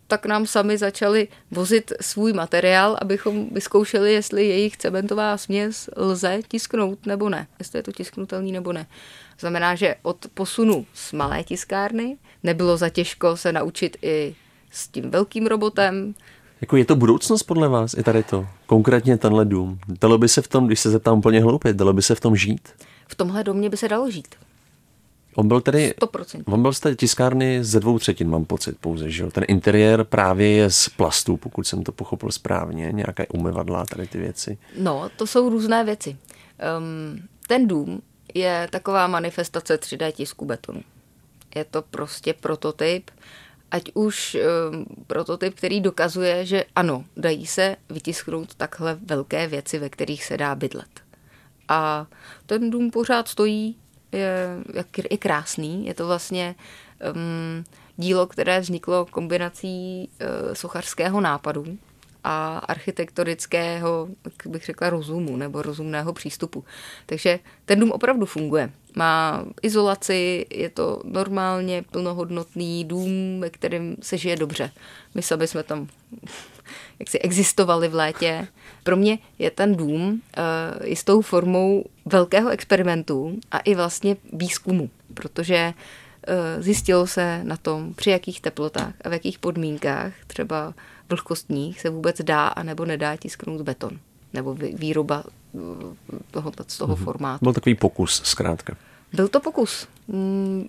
tak 0.07 0.27
nám 0.27 0.47
sami 0.47 0.79
začali 0.79 1.29
vozit 1.51 1.93
svůj 2.01 2.33
materiál, 2.33 2.97
abychom 3.01 3.49
vyzkoušeli, 3.51 4.13
jestli 4.13 4.49
jejich 4.49 4.77
cementová 4.77 5.37
směs 5.37 5.91
lze 5.97 6.41
tisknout 6.49 7.07
nebo 7.07 7.29
ne, 7.29 7.47
jestli 7.59 7.79
je 7.79 7.83
to 7.83 7.93
tisknutelný 7.93 8.53
nebo 8.53 8.73
ne. 8.73 8.87
Znamená, 9.41 9.75
že 9.75 9.95
od 10.03 10.27
posunu 10.35 10.87
z 10.95 11.13
malé 11.13 11.45
tiskárny 11.45 12.17
nebylo 12.43 12.77
za 12.77 12.89
těžko 12.89 13.37
se 13.37 13.53
naučit 13.53 13.97
i 14.03 14.35
s 14.71 14.89
tím 14.89 15.11
velkým 15.11 15.47
robotem. 15.47 16.15
Jako 16.61 16.77
je 16.77 16.85
to 16.85 16.97
budoucnost 16.97 17.43
podle 17.43 17.69
vás, 17.69 17.95
i 17.95 18.03
tady 18.03 18.23
to? 18.23 18.47
Konkrétně 18.67 19.19
tenhle 19.19 19.45
dům. 19.45 19.79
Dalo 19.89 20.19
by 20.19 20.29
se 20.29 20.43
v 20.43 20.49
tom, 20.49 20.67
když 20.67 20.81
se 20.81 20.91
zeptám 20.91 21.19
úplně 21.19 21.43
hloupě, 21.43 21.73
dalo 21.73 21.93
by 21.93 22.03
se 22.03 22.15
v 22.15 22.21
tom 22.21 22.37
žít? 22.37 22.69
V 23.11 23.15
tomhle 23.15 23.45
domě 23.45 23.71
by 23.71 23.77
se 23.77 23.89
dalo 23.89 24.11
žít. 24.11 24.35
On 25.35 25.49
byl 25.49 25.61
tedy, 25.61 25.95
100%. 26.01 26.43
on 26.47 26.63
byl 26.63 26.73
z 26.73 26.81
té 26.81 26.97
tiskárny 26.97 27.65
ze 27.65 27.81
dvou 27.81 27.99
třetin, 27.99 28.31
mám 28.31 28.45
pocit 28.45 28.79
pouze, 28.81 29.11
že 29.11 29.23
jo? 29.23 29.31
Ten 29.31 29.45
interiér 29.49 30.05
právě 30.05 30.49
je 30.49 30.71
z 30.71 30.89
plastu, 30.89 31.37
pokud 31.37 31.67
jsem 31.67 31.85
to 31.85 31.93
pochopil 31.93 32.31
správně, 32.31 32.93
nějaké 32.93 33.27
umyvadla, 33.27 33.87
tady 33.87 34.07
ty 34.07 34.19
věci. 34.19 34.59
No, 34.79 35.11
to 35.17 35.27
jsou 35.27 35.49
různé 35.49 35.85
věci. 35.85 36.17
Um, 36.79 37.23
ten 37.49 37.69
dům 37.69 38.03
je 38.35 38.69
taková 38.71 39.07
manifestace 39.07 39.81
3D 39.81 40.13
tisku 40.13 40.45
betonu. 40.45 40.83
Je 41.55 41.65
to 41.65 41.83
prostě 41.83 42.35
prototyp, 42.35 43.11
ať 43.71 43.91
už 43.95 44.37
um, 44.71 44.87
prototyp, 45.07 45.55
který 45.55 45.81
dokazuje, 45.81 46.47
že 46.47 46.65
ano, 46.77 47.05
dají 47.17 47.47
se 47.47 47.77
vytisknout 47.91 48.55
takhle 48.55 48.99
velké 49.07 49.47
věci, 49.47 49.79
ve 49.79 49.89
kterých 49.89 50.25
se 50.25 50.37
dá 50.37 50.55
bydlet. 50.55 51.10
A 51.71 52.07
ten 52.47 52.71
dům 52.71 52.91
pořád 52.91 53.29
stojí, 53.29 53.77
je, 54.13 54.47
je 55.11 55.19
krásný. 55.19 55.87
Je 55.87 55.95
to 55.95 56.07
vlastně 56.07 56.55
um, 57.15 57.65
dílo, 57.97 58.27
které 58.27 58.61
vzniklo 58.61 59.07
kombinací 59.07 60.09
uh, 60.21 60.55
sochařského 60.55 61.21
nápadu 61.21 61.79
a 62.25 62.59
architektonického, 62.59 64.09
jak 64.25 64.47
bych 64.47 64.65
řekla, 64.65 64.91
rozumu 64.91 65.37
nebo 65.37 65.63
rozumného 65.63 66.13
přístupu. 66.13 66.65
Takže 67.07 67.39
ten 67.65 67.81
dům 67.81 67.93
opravdu 67.93 68.27
funguje. 68.27 68.71
Má 68.95 69.45
izolaci, 69.63 70.47
je 70.51 70.71
to 70.71 71.03
normálně 71.05 71.83
plnohodnotný 71.91 72.85
dům, 72.85 73.41
ve 73.41 73.51
kterém 73.51 73.97
se 74.03 74.19
žije 74.19 74.37
dobře. 74.37 74.71
My 75.15 75.23
sami 75.23 75.47
jsme 75.47 75.63
tam 75.63 75.89
jak 76.99 77.11
si 77.11 77.19
existovali 77.19 77.89
v 77.89 77.95
létě. 77.95 78.49
Pro 78.83 78.97
mě 78.97 79.19
je 79.39 79.51
ten 79.51 79.77
dům 79.77 80.11
uh, 80.11 80.87
jistou 80.87 81.21
formou 81.21 81.85
velkého 82.05 82.51
experimentu 82.51 83.39
a 83.51 83.59
i 83.59 83.75
vlastně 83.75 84.17
výzkumu, 84.33 84.91
protože 85.15 85.73
uh, 85.75 86.63
zjistilo 86.63 87.07
se 87.07 87.41
na 87.45 87.57
tom, 87.57 87.95
při 87.95 88.11
jakých 88.11 88.41
teplotách 88.41 88.95
a 89.05 89.09
v 89.09 89.13
jakých 89.13 89.39
podmínkách, 89.39 90.13
třeba 90.27 90.75
vlhkostních, 91.11 91.81
se 91.81 91.91
vůbec 91.91 92.23
dá 92.23 92.49
a 92.49 92.63
nebo 92.63 92.85
nedá 92.85 93.17
tisknout 93.17 93.61
beton 93.61 93.99
nebo 94.33 94.55
výroba 94.55 95.25
eh, 95.27 95.59
toho, 96.31 96.53
z 96.69 96.79
toho 96.79 96.97
mm-hmm. 96.97 97.05
formátu. 97.05 97.45
Byl 97.45 97.53
takový 97.53 97.75
pokus, 97.75 98.23
zkrátka. 98.25 98.77
Byl 99.13 99.29
to 99.29 99.41
pokus. 99.41 99.89
Mm, 100.09 100.69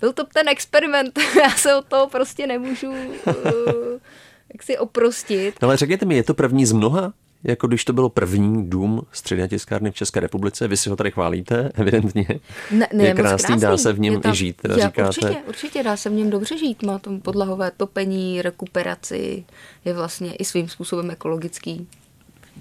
byl 0.00 0.12
to 0.12 0.24
ten 0.24 0.48
experiment. 0.48 1.18
Já 1.42 1.50
se 1.50 1.76
od 1.76 1.84
toho 1.84 2.08
prostě 2.08 2.46
nemůžu 2.46 2.92
jak 4.52 4.62
si 4.62 4.78
oprostit. 4.78 5.54
No 5.62 5.68
ale 5.68 5.76
řekněte 5.76 6.06
mi, 6.06 6.16
je 6.16 6.24
to 6.24 6.34
první 6.34 6.66
z 6.66 6.72
mnoha? 6.72 7.12
Jako 7.44 7.66
když 7.66 7.84
to 7.84 7.92
bylo 7.92 8.08
první 8.08 8.70
dům 8.70 9.02
střední 9.12 9.48
tiskárny 9.48 9.90
v 9.90 9.94
České 9.94 10.20
republice, 10.20 10.68
vy 10.68 10.76
si 10.76 10.90
ho 10.90 10.96
tady 10.96 11.10
chválíte, 11.10 11.72
evidentně. 11.74 12.26
Ne, 12.70 12.88
ne, 12.92 13.04
je 13.04 13.14
krásný, 13.14 13.46
krásný, 13.46 13.60
dá 13.60 13.76
se 13.76 13.92
v 13.92 14.00
něm 14.00 14.20
tam, 14.20 14.32
i 14.32 14.36
žít, 14.36 14.56
teda 14.56 14.76
já, 14.76 14.86
říkáte. 14.86 15.08
Určitě, 15.08 15.36
určitě 15.48 15.82
dá 15.82 15.96
se 15.96 16.10
v 16.10 16.12
něm 16.12 16.30
dobře 16.30 16.58
žít, 16.58 16.82
má 16.82 16.98
tam 16.98 17.20
podlahové 17.20 17.70
topení, 17.76 18.42
rekuperaci, 18.42 19.44
je 19.84 19.94
vlastně 19.94 20.34
i 20.34 20.44
svým 20.44 20.68
způsobem 20.68 21.10
ekologický. 21.10 21.86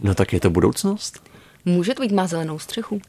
No 0.02 0.16
tak 0.16 0.34
je 0.34 0.40
to 0.40 0.50
budoucnost? 0.50 1.30
Může 1.66 1.94
to 1.94 2.02
být, 2.02 2.12
má 2.12 2.28
zelenou 2.28 2.60
střechu. 2.60 3.02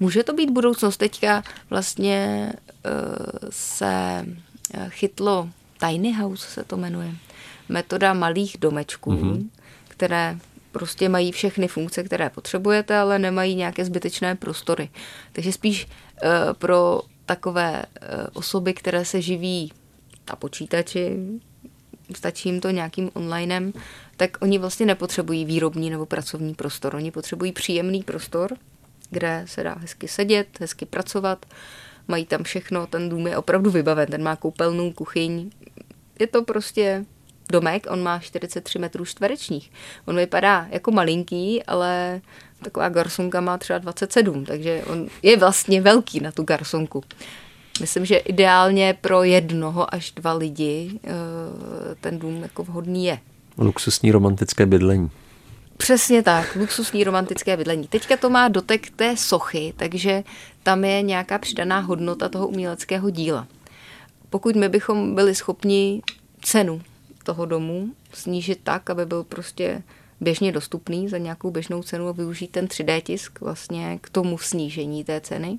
Může 0.00 0.22
to 0.22 0.32
být 0.32 0.50
budoucnost. 0.50 0.96
Teďka 0.96 1.42
vlastně 1.70 2.52
uh, 2.84 3.48
se 3.50 4.24
eh, 4.74 4.86
chytlo 4.88 5.48
Tiny 5.78 6.12
House 6.12 6.46
se 6.46 6.64
to 6.64 6.76
jmenuje 6.76 7.14
metoda 7.68 8.14
malých 8.14 8.56
domečků, 8.60 9.12
mm-hmm. 9.12 9.48
které 9.88 10.38
prostě 10.72 11.08
mají 11.08 11.32
všechny 11.32 11.68
funkce, 11.68 12.02
které 12.02 12.30
potřebujete, 12.30 12.96
ale 12.96 13.18
nemají 13.18 13.54
nějaké 13.54 13.84
zbytečné 13.84 14.34
prostory. 14.34 14.88
Takže 15.32 15.52
spíš 15.52 15.86
uh, 15.86 16.30
pro 16.52 17.02
takové 17.26 17.72
uh, 17.82 18.08
osoby, 18.32 18.74
které 18.74 19.04
se 19.04 19.20
živí 19.22 19.72
na 20.30 20.36
počítači, 20.36 21.16
stačí 22.16 22.48
jim 22.48 22.60
to 22.60 22.70
nějakým 22.70 23.10
onlinem, 23.14 23.72
tak 24.16 24.38
oni 24.40 24.58
vlastně 24.58 24.86
nepotřebují 24.86 25.44
výrobní 25.44 25.90
nebo 25.90 26.06
pracovní 26.06 26.54
prostor. 26.54 26.94
Oni 26.94 27.10
potřebují 27.10 27.52
příjemný 27.52 28.02
prostor, 28.02 28.56
kde 29.10 29.44
se 29.46 29.62
dá 29.62 29.76
hezky 29.78 30.08
sedět, 30.08 30.48
hezky 30.60 30.86
pracovat. 30.86 31.46
Mají 32.08 32.26
tam 32.26 32.42
všechno, 32.42 32.86
ten 32.86 33.08
dům 33.08 33.26
je 33.26 33.36
opravdu 33.36 33.70
vybaven, 33.70 34.08
ten 34.08 34.22
má 34.22 34.36
koupelnu, 34.36 34.92
kuchyň. 34.92 35.50
Je 36.18 36.26
to 36.26 36.42
prostě 36.42 37.04
domek, 37.50 37.86
on 37.90 38.02
má 38.02 38.18
43 38.18 38.78
metrů 38.78 39.04
čtverečních. 39.04 39.72
On 40.06 40.16
vypadá 40.16 40.66
jako 40.70 40.90
malinký, 40.90 41.62
ale 41.62 42.20
taková 42.62 42.88
garsonka 42.88 43.40
má 43.40 43.58
třeba 43.58 43.78
27, 43.78 44.44
takže 44.44 44.82
on 44.86 45.06
je 45.22 45.36
vlastně 45.36 45.80
velký 45.80 46.20
na 46.20 46.32
tu 46.32 46.42
garsonku. 46.42 47.04
Myslím, 47.80 48.04
že 48.04 48.16
ideálně 48.16 48.98
pro 49.00 49.22
jednoho 49.22 49.94
až 49.94 50.10
dva 50.12 50.32
lidi 50.32 51.00
eh, 51.04 51.10
ten 52.00 52.18
dům 52.18 52.42
jako 52.42 52.64
vhodný 52.64 53.04
je. 53.04 53.18
Luxusní 53.58 54.12
romantické 54.12 54.66
bydlení. 54.66 55.10
Přesně 55.76 56.22
tak, 56.22 56.56
luxusní 56.56 57.04
romantické 57.04 57.56
bydlení. 57.56 57.88
Teďka 57.88 58.16
to 58.16 58.30
má 58.30 58.48
dotek 58.48 58.90
té 58.90 59.16
sochy, 59.16 59.74
takže 59.76 60.24
tam 60.62 60.84
je 60.84 61.02
nějaká 61.02 61.38
přidaná 61.38 61.80
hodnota 61.80 62.28
toho 62.28 62.48
uměleckého 62.48 63.10
díla. 63.10 63.46
Pokud 64.30 64.56
my 64.56 64.68
bychom 64.68 65.14
byli 65.14 65.34
schopni 65.34 66.02
cenu 66.42 66.82
toho 67.24 67.46
domu 67.46 67.88
snížit 68.12 68.60
tak, 68.62 68.90
aby 68.90 69.06
byl 69.06 69.24
prostě 69.24 69.82
běžně 70.20 70.52
dostupný 70.52 71.08
za 71.08 71.18
nějakou 71.18 71.50
běžnou 71.50 71.82
cenu 71.82 72.08
a 72.08 72.12
využít 72.12 72.50
ten 72.50 72.66
3D 72.66 73.00
tisk 73.02 73.40
vlastně 73.40 73.98
k 74.00 74.10
tomu 74.10 74.38
snížení 74.38 75.04
té 75.04 75.20
ceny. 75.20 75.58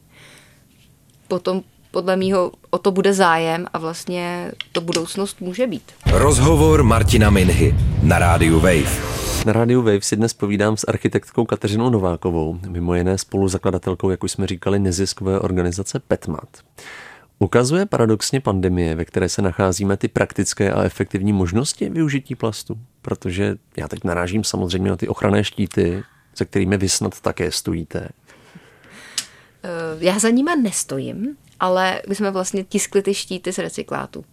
Potom 1.27 1.61
podle 1.91 2.15
mýho 2.15 2.51
o 2.69 2.77
to 2.77 2.91
bude 2.91 3.13
zájem 3.13 3.67
a 3.73 3.77
vlastně 3.77 4.51
to 4.71 4.81
budoucnost 4.81 5.41
může 5.41 5.67
být. 5.67 5.91
Rozhovor 6.05 6.83
Martina 6.83 7.29
Minhy 7.29 7.75
na 8.03 8.19
rádiu 8.19 8.59
Wave. 8.59 9.11
Na 9.45 9.53
rádiu 9.53 9.81
Wave 9.81 10.01
si 10.01 10.15
dnes 10.15 10.33
povídám 10.33 10.77
s 10.77 10.87
architektkou 10.87 11.45
Kateřinou 11.45 11.89
Novákovou, 11.89 12.59
mimo 12.67 12.95
jiné 12.95 13.17
spoluzakladatelkou, 13.17 14.09
jak 14.09 14.23
už 14.23 14.31
jsme 14.31 14.47
říkali, 14.47 14.79
neziskové 14.79 15.39
organizace 15.39 15.99
Petmat. 15.99 16.47
Ukazuje 17.41 17.85
paradoxně 17.85 18.39
pandemie, 18.39 18.95
ve 18.95 19.05
které 19.05 19.29
se 19.29 19.41
nacházíme, 19.41 19.97
ty 19.97 20.07
praktické 20.07 20.71
a 20.71 20.83
efektivní 20.83 21.33
možnosti 21.33 21.89
využití 21.89 22.35
plastu? 22.35 22.79
Protože 23.01 23.55
já 23.77 23.87
teď 23.87 24.03
narážím 24.03 24.43
samozřejmě 24.43 24.89
na 24.89 24.97
ty 24.97 25.07
ochranné 25.07 25.43
štíty, 25.43 26.03
se 26.33 26.45
kterými 26.45 26.77
vy 26.77 26.89
snad 26.89 27.21
také 27.21 27.51
stojíte. 27.51 28.09
Eh, 29.63 29.69
já 29.99 30.19
za 30.19 30.29
nima 30.29 30.55
nestojím, 30.55 31.37
ale 31.59 32.01
my 32.09 32.15
jsme 32.15 32.31
vlastně 32.31 32.63
tiskli 32.63 33.01
ty 33.01 33.13
štíty 33.13 33.53
z 33.53 33.57
recyklátu. 33.57 34.25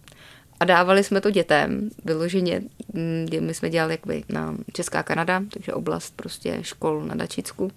A 0.59 0.65
dávali 0.65 1.03
jsme 1.03 1.21
to 1.21 1.31
dětem, 1.31 1.89
vyloženě, 2.05 2.61
mm, 2.93 3.27
my 3.39 3.53
jsme 3.53 3.69
dělali 3.69 3.93
jakby 3.93 4.23
na 4.29 4.55
Česká 4.73 5.03
Kanada, 5.03 5.43
takže 5.53 5.73
oblast 5.73 6.13
prostě 6.15 6.57
škol 6.61 7.03
na 7.03 7.15
Dačicku. 7.15 7.71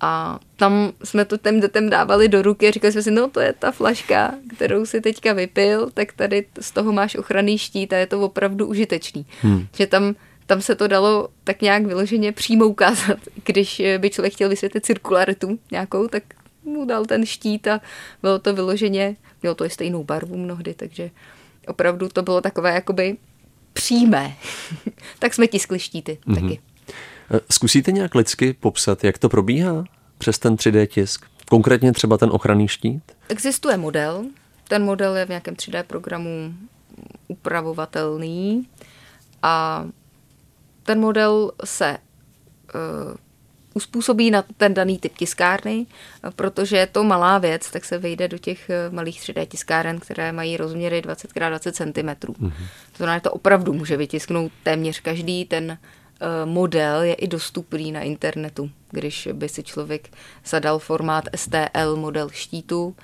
A 0.00 0.40
tam 0.56 0.92
jsme 1.04 1.24
to 1.24 1.38
těm 1.38 1.60
dětem 1.60 1.90
dávali 1.90 2.28
do 2.28 2.42
ruky 2.42 2.68
a 2.68 2.70
říkali 2.70 2.92
jsme 2.92 3.02
si, 3.02 3.10
no 3.10 3.28
to 3.28 3.40
je 3.40 3.52
ta 3.52 3.72
flaška, 3.72 4.34
kterou 4.56 4.86
si 4.86 5.00
teďka 5.00 5.32
vypil, 5.32 5.90
tak 5.94 6.12
tady 6.12 6.46
z 6.60 6.70
toho 6.70 6.92
máš 6.92 7.14
ochranný 7.14 7.58
štít 7.58 7.92
a 7.92 7.96
je 7.96 8.06
to 8.06 8.20
opravdu 8.20 8.66
užitečný. 8.66 9.26
Hmm. 9.42 9.66
Že 9.76 9.86
tam, 9.86 10.14
tam 10.46 10.60
se 10.60 10.74
to 10.74 10.88
dalo 10.88 11.28
tak 11.44 11.62
nějak 11.62 11.86
vyloženě 11.86 12.32
přímo 12.32 12.66
ukázat. 12.66 13.18
Když 13.44 13.82
by 13.98 14.10
člověk 14.10 14.32
chtěl 14.32 14.48
vysvětlit 14.48 14.86
cirkularitu 14.86 15.58
nějakou, 15.70 16.08
tak 16.08 16.22
mu 16.64 16.84
dal 16.84 17.04
ten 17.04 17.26
štít 17.26 17.66
a 17.66 17.80
bylo 18.22 18.38
to 18.38 18.54
vyloženě, 18.54 19.16
mělo 19.42 19.54
to 19.54 19.64
i 19.64 19.70
stejnou 19.70 20.04
barvu 20.04 20.36
mnohdy, 20.36 20.74
takže 20.74 21.10
opravdu 21.66 22.08
to 22.08 22.22
bylo 22.22 22.40
takové 22.40 22.74
jakoby 22.74 23.16
přímé. 23.72 24.36
tak 25.18 25.34
jsme 25.34 25.46
tiskli 25.46 25.78
štíty 25.78 26.18
mm-hmm. 26.26 26.34
taky. 26.34 26.60
Eh, 27.30 27.40
zkusíte 27.50 27.92
nějak 27.92 28.14
lidsky 28.14 28.52
popsat, 28.52 29.04
jak 29.04 29.18
to 29.18 29.28
probíhá 29.28 29.84
přes 30.18 30.38
ten 30.38 30.54
3D 30.54 30.86
tisk? 30.86 31.26
Konkrétně 31.48 31.92
třeba 31.92 32.18
ten 32.18 32.30
ochranný 32.32 32.68
štít? 32.68 33.02
Existuje 33.28 33.76
model. 33.76 34.24
Ten 34.68 34.84
model 34.84 35.16
je 35.16 35.26
v 35.26 35.28
nějakém 35.28 35.54
3D 35.54 35.82
programu 35.82 36.54
upravovatelný 37.28 38.68
a 39.42 39.84
ten 40.82 41.00
model 41.00 41.52
se 41.64 41.98
uh, 42.74 43.16
uspůsobí 43.74 44.30
na 44.30 44.44
ten 44.56 44.74
daný 44.74 44.98
typ 44.98 45.16
tiskárny, 45.16 45.86
protože 46.36 46.76
je 46.76 46.86
to 46.86 47.04
malá 47.04 47.38
věc, 47.38 47.70
tak 47.70 47.84
se 47.84 47.98
vejde 47.98 48.28
do 48.28 48.38
těch 48.38 48.70
eh, 48.70 48.90
malých 48.90 49.20
3D 49.20 49.46
tiskáren, 49.46 50.00
které 50.00 50.32
mají 50.32 50.56
rozměry 50.56 51.02
20x20 51.02 51.72
cm. 51.72 52.32
Mm-hmm. 52.32 52.52
To 52.92 52.96
znamená, 52.96 53.16
že 53.16 53.20
to 53.20 53.30
opravdu 53.32 53.72
může 53.72 53.96
vytisknout 53.96 54.52
téměř 54.62 55.00
každý. 55.00 55.44
Ten 55.44 55.78
model 56.44 57.02
je 57.02 57.14
i 57.14 57.28
dostupný 57.28 57.92
na 57.92 58.00
internetu. 58.00 58.70
Když 58.90 59.28
by 59.32 59.48
si 59.48 59.62
člověk 59.62 60.08
zadal 60.46 60.78
formát 60.78 61.24
STL 61.36 61.96
model 61.96 62.28
štítu, 62.32 62.96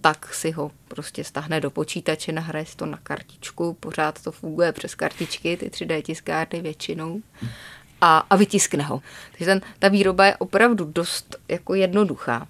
tak 0.00 0.34
si 0.34 0.50
ho 0.50 0.70
prostě 0.88 1.24
stahne 1.24 1.60
do 1.60 1.70
počítače, 1.70 2.32
nahraje 2.32 2.64
to 2.76 2.86
na 2.86 2.98
kartičku, 3.02 3.76
pořád 3.80 4.22
to 4.22 4.32
funguje 4.32 4.72
přes 4.72 4.94
kartičky, 4.94 5.56
ty 5.56 5.68
3D 5.68 6.02
tiskárny 6.02 6.60
většinou 6.60 7.20
a, 8.00 8.18
a 8.18 8.36
vytiskne 8.36 8.84
ho. 8.84 9.02
Takže 9.30 9.44
ten, 9.44 9.60
ta 9.78 9.88
výroba 9.88 10.26
je 10.26 10.36
opravdu 10.36 10.84
dost 10.84 11.36
jako 11.48 11.74
jednoduchá. 11.74 12.48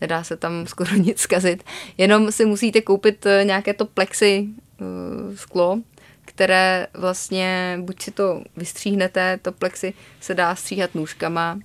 Nedá 0.00 0.24
se 0.24 0.36
tam 0.36 0.66
skoro 0.66 0.94
nic 0.94 1.20
zkazit. 1.20 1.64
Jenom 1.98 2.32
si 2.32 2.44
musíte 2.44 2.80
koupit 2.80 3.26
eh, 3.26 3.44
nějaké 3.44 3.74
to 3.74 3.86
plexi 3.86 4.48
uh, 4.80 5.36
sklo, 5.36 5.78
které 6.40 6.86
vlastně, 6.94 7.78
buď 7.80 8.02
si 8.02 8.10
to 8.10 8.42
vystříhnete, 8.56 9.38
to 9.42 9.52
plexi 9.52 9.94
se 10.20 10.34
dá 10.34 10.54
stříhat 10.54 10.94
nůžkama, 10.94 11.58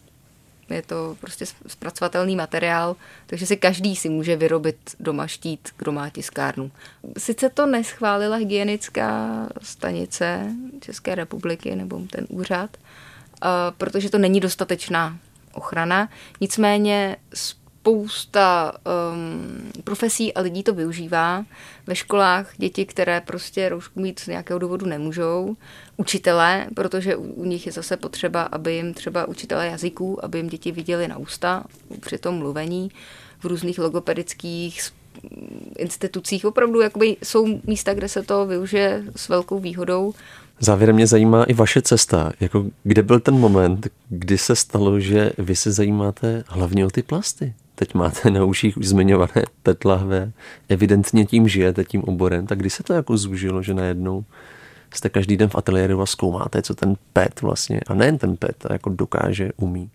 je 0.69 0.81
to 0.81 1.17
prostě 1.19 1.45
zpracovatelný 1.67 2.35
materiál, 2.35 2.95
takže 3.25 3.45
si 3.45 3.57
každý 3.57 3.95
si 3.95 4.09
může 4.09 4.35
vyrobit 4.35 4.77
doma 4.99 5.27
štít, 5.27 5.69
kdo 5.77 5.91
má 5.91 6.09
tiskárnu. 6.09 6.71
Sice 7.17 7.49
to 7.49 7.65
neschválila 7.65 8.35
hygienická 8.35 9.39
stanice 9.61 10.51
České 10.79 11.15
republiky 11.15 11.75
nebo 11.75 12.01
ten 12.11 12.25
úřad, 12.29 12.77
protože 13.77 14.09
to 14.09 14.17
není 14.17 14.39
dostatečná 14.39 15.17
ochrana. 15.53 16.09
Nicméně 16.41 17.17
spousta 17.85 18.73
um, 19.13 19.71
profesí 19.83 20.33
a 20.33 20.41
lidí 20.41 20.63
to 20.63 20.73
využívá. 20.73 21.45
Ve 21.87 21.95
školách 21.95 22.53
děti, 22.57 22.85
které 22.85 23.21
prostě 23.21 23.69
roušku 23.69 23.99
mít 23.99 24.19
z 24.19 24.27
nějakého 24.27 24.59
důvodu 24.59 24.85
nemůžou. 24.85 25.55
Učitelé, 25.97 26.67
protože 26.75 27.15
u, 27.15 27.23
u 27.23 27.45
nich 27.45 27.65
je 27.65 27.71
zase 27.71 27.97
potřeba, 27.97 28.41
aby 28.41 28.73
jim 28.73 28.93
třeba 28.93 29.27
učitelé 29.27 29.67
jazyků, 29.67 30.25
aby 30.25 30.37
jim 30.37 30.47
děti 30.47 30.71
viděli 30.71 31.07
na 31.07 31.17
ústa 31.17 31.63
při 31.99 32.17
tom 32.17 32.35
mluvení 32.35 32.91
v 33.39 33.45
různých 33.45 33.79
logopedických 33.79 34.81
institucích. 35.77 36.45
Opravdu 36.45 36.81
jakoby 36.81 37.17
jsou 37.23 37.59
místa, 37.63 37.93
kde 37.93 38.09
se 38.09 38.23
to 38.23 38.45
využije 38.45 39.03
s 39.15 39.29
velkou 39.29 39.59
výhodou 39.59 40.13
Závěrem 40.59 40.95
mě 40.95 41.07
zajímá 41.07 41.43
i 41.43 41.53
vaše 41.53 41.81
cesta. 41.81 42.31
Jako, 42.39 42.65
kde 42.83 43.03
byl 43.03 43.19
ten 43.19 43.33
moment, 43.33 43.87
kdy 44.09 44.37
se 44.37 44.55
stalo, 44.55 44.99
že 44.99 45.31
vy 45.37 45.55
se 45.55 45.71
zajímáte 45.71 46.43
hlavně 46.47 46.85
o 46.85 46.89
ty 46.89 47.03
plasty? 47.03 47.53
Teď 47.75 47.93
máte 47.93 48.31
na 48.31 48.43
uších 48.43 48.77
už 48.77 48.87
zmiňované 48.87 49.43
petlahve, 49.63 50.31
evidentně 50.69 51.25
tím 51.25 51.47
žijete, 51.47 51.83
tím 51.83 52.03
oborem, 52.03 52.47
tak 52.47 52.59
kdy 52.59 52.69
se 52.69 52.83
to 52.83 52.93
jako 52.93 53.17
zúžilo, 53.17 53.63
že 53.63 53.73
najednou 53.73 54.25
jste 54.93 55.09
každý 55.09 55.37
den 55.37 55.49
v 55.49 55.55
ateliéru 55.55 56.01
a 56.01 56.05
zkoumáte, 56.05 56.61
co 56.61 56.75
ten 56.75 56.95
PET 57.13 57.41
vlastně, 57.41 57.79
a 57.87 57.93
nejen 57.93 58.17
ten 58.17 58.37
PET, 58.37 58.65
a 58.65 58.73
jako 58.73 58.89
dokáže, 58.89 59.51
umí. 59.57 59.89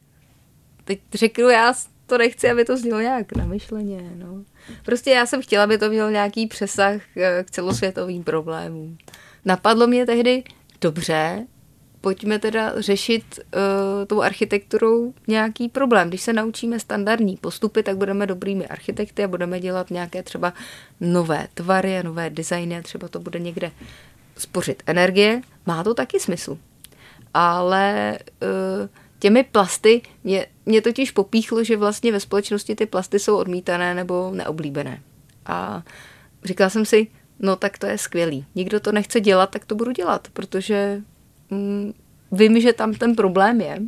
Teď 0.84 1.00
řeknu, 1.14 1.48
já 1.48 1.74
to 2.06 2.18
nechci, 2.18 2.50
aby 2.50 2.64
to 2.64 2.76
znělo 2.76 3.00
nějak 3.00 3.36
namyšleně. 3.36 4.10
No. 4.14 4.44
Prostě 4.84 5.10
já 5.10 5.26
jsem 5.26 5.42
chtěla, 5.42 5.64
aby 5.64 5.78
to 5.78 5.88
mělo 5.88 6.10
nějaký 6.10 6.46
přesah 6.46 7.00
k 7.44 7.50
celosvětovým 7.50 8.24
problémům. 8.24 8.98
Napadlo 9.44 9.86
mě 9.86 10.06
tehdy, 10.06 10.44
dobře, 10.80 11.46
pojďme 12.00 12.38
teda 12.38 12.80
řešit 12.80 13.24
uh, 13.38 13.60
tou 14.06 14.22
architekturou 14.22 15.14
nějaký 15.28 15.68
problém. 15.68 16.08
Když 16.08 16.22
se 16.22 16.32
naučíme 16.32 16.80
standardní 16.80 17.36
postupy, 17.36 17.82
tak 17.82 17.96
budeme 17.96 18.26
dobrými 18.26 18.66
architekty 18.66 19.24
a 19.24 19.28
budeme 19.28 19.60
dělat 19.60 19.90
nějaké 19.90 20.22
třeba 20.22 20.52
nové 21.00 21.48
tvary 21.54 21.98
a 21.98 22.02
nové 22.02 22.30
designy 22.30 22.78
a 22.78 22.82
třeba 22.82 23.08
to 23.08 23.20
bude 23.20 23.38
někde 23.38 23.70
spořit 24.36 24.82
energie. 24.86 25.42
Má 25.66 25.84
to 25.84 25.94
taky 25.94 26.20
smysl. 26.20 26.58
Ale 27.34 28.18
uh, 28.42 28.88
těmi 29.18 29.44
plasty 29.44 30.02
mě, 30.24 30.46
mě 30.66 30.82
totiž 30.82 31.10
popíchlo, 31.10 31.64
že 31.64 31.76
vlastně 31.76 32.12
ve 32.12 32.20
společnosti 32.20 32.74
ty 32.74 32.86
plasty 32.86 33.18
jsou 33.18 33.36
odmítané 33.36 33.94
nebo 33.94 34.30
neoblíbené. 34.34 35.02
A 35.46 35.82
říkala 36.44 36.70
jsem 36.70 36.84
si, 36.84 37.06
no 37.38 37.56
tak 37.56 37.78
to 37.78 37.86
je 37.86 37.98
skvělý. 37.98 38.44
Nikdo 38.54 38.80
to 38.80 38.92
nechce 38.92 39.20
dělat, 39.20 39.50
tak 39.50 39.64
to 39.64 39.74
budu 39.74 39.92
dělat, 39.92 40.28
protože 40.32 41.00
vím, 42.32 42.60
že 42.60 42.72
tam 42.72 42.94
ten 42.94 43.16
problém 43.16 43.60
je. 43.60 43.78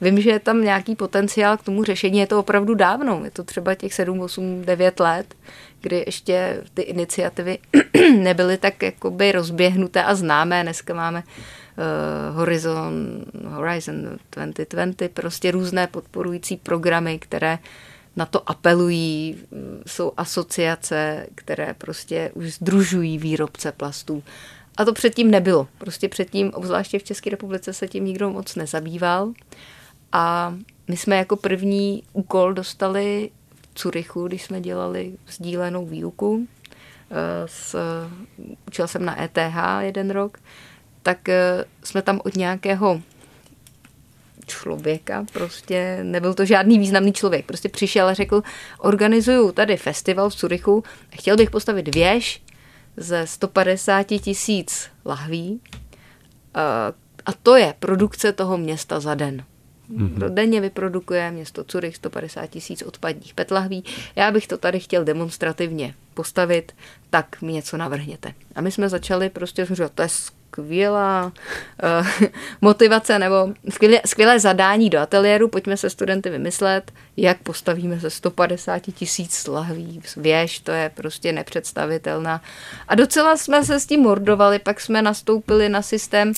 Vím, 0.00 0.20
že 0.20 0.30
je 0.30 0.38
tam 0.38 0.62
nějaký 0.62 0.96
potenciál 0.96 1.56
k 1.56 1.62
tomu 1.62 1.84
řešení. 1.84 2.18
Je 2.18 2.26
to 2.26 2.38
opravdu 2.38 2.74
dávno. 2.74 3.20
Je 3.24 3.30
to 3.30 3.44
třeba 3.44 3.74
těch 3.74 3.94
7, 3.94 4.20
8, 4.20 4.62
9 4.64 5.00
let, 5.00 5.34
kdy 5.80 6.02
ještě 6.06 6.62
ty 6.74 6.82
iniciativy 6.82 7.58
nebyly 8.18 8.58
tak 8.58 8.82
jakoby 8.82 9.32
rozběhnuté 9.32 10.04
a 10.04 10.14
známé. 10.14 10.62
Dneska 10.62 10.94
máme 10.94 11.22
uh, 11.22 12.36
Horizon, 12.36 13.24
Horizon 13.48 14.02
2020, 14.02 15.12
prostě 15.12 15.50
různé 15.50 15.86
podporující 15.86 16.56
programy, 16.56 17.18
které 17.18 17.58
na 18.16 18.26
to 18.26 18.50
apelují, 18.50 19.36
jsou 19.86 20.12
asociace, 20.16 21.26
které 21.34 21.74
prostě 21.78 22.30
už 22.34 22.54
združují 22.54 23.18
výrobce 23.18 23.72
plastů. 23.72 24.22
A 24.76 24.84
to 24.84 24.92
předtím 24.92 25.30
nebylo. 25.30 25.68
Prostě 25.78 26.08
předtím, 26.08 26.50
obzvláště 26.54 26.98
v 26.98 27.04
České 27.04 27.30
republice, 27.30 27.72
se 27.72 27.88
tím 27.88 28.04
nikdo 28.04 28.30
moc 28.30 28.54
nezabýval. 28.54 29.32
A 30.12 30.54
my 30.88 30.96
jsme 30.96 31.16
jako 31.16 31.36
první 31.36 32.02
úkol 32.12 32.52
dostali 32.52 33.30
v 33.62 33.74
Curychu, 33.74 34.26
když 34.26 34.42
jsme 34.42 34.60
dělali 34.60 35.12
sdílenou 35.28 35.86
výuku. 35.86 36.46
Eh, 37.10 37.48
s, 37.48 37.76
učil 38.66 38.88
jsem 38.88 39.04
na 39.04 39.22
ETH 39.22 39.56
jeden 39.80 40.10
rok, 40.10 40.38
tak 41.02 41.28
eh, 41.28 41.64
jsme 41.84 42.02
tam 42.02 42.20
od 42.24 42.36
nějakého 42.36 43.02
člověka, 44.46 45.26
prostě 45.32 45.98
nebyl 46.02 46.34
to 46.34 46.44
žádný 46.44 46.78
významný 46.78 47.12
člověk, 47.12 47.46
prostě 47.46 47.68
přišel 47.68 48.06
a 48.06 48.14
řekl, 48.14 48.42
organizuju 48.78 49.52
tady 49.52 49.76
festival 49.76 50.30
v 50.30 50.34
Curychu, 50.34 50.84
chtěl 51.10 51.36
bych 51.36 51.50
postavit 51.50 51.94
věž 51.94 52.42
ze 52.96 53.26
150 53.26 54.02
tisíc 54.02 54.88
lahví 55.04 55.60
a 57.26 57.32
to 57.42 57.56
je 57.56 57.74
produkce 57.78 58.32
toho 58.32 58.58
města 58.58 59.00
za 59.00 59.14
den. 59.14 59.44
Mm-hmm. 59.90 60.34
Denně 60.34 60.60
vyprodukuje 60.60 61.30
město 61.30 61.64
Curych 61.64 61.96
150 61.96 62.46
tisíc 62.46 62.82
odpadních 62.82 63.34
petlahví. 63.34 63.84
Já 64.16 64.30
bych 64.30 64.46
to 64.46 64.58
tady 64.58 64.80
chtěl 64.80 65.04
demonstrativně 65.04 65.94
postavit, 66.14 66.72
tak 67.10 67.42
mi 67.42 67.52
něco 67.52 67.76
navrhněte. 67.76 68.34
A 68.54 68.60
my 68.60 68.70
jsme 68.70 68.88
začali 68.88 69.30
prostě 69.30 69.64
říkat, 69.64 69.92
to 69.94 70.02
je 70.02 70.08
skvělá 70.52 71.32
uh, 72.00 72.28
motivace 72.60 73.18
nebo 73.18 73.48
skvělé, 73.68 74.00
skvělé 74.06 74.40
zadání 74.40 74.90
do 74.90 74.98
ateliéru, 74.98 75.48
pojďme 75.48 75.76
se 75.76 75.90
studenty 75.90 76.30
vymyslet, 76.30 76.92
jak 77.16 77.38
postavíme 77.38 77.98
ze 77.98 78.10
150 78.10 78.78
tisíc 78.78 79.46
lahví 79.46 80.00
věž, 80.16 80.60
to 80.60 80.70
je 80.70 80.90
prostě 80.94 81.32
nepředstavitelná. 81.32 82.42
A 82.88 82.94
docela 82.94 83.36
jsme 83.36 83.64
se 83.64 83.80
s 83.80 83.86
tím 83.86 84.00
mordovali, 84.00 84.58
pak 84.58 84.80
jsme 84.80 85.02
nastoupili 85.02 85.68
na 85.68 85.82
systém 85.82 86.32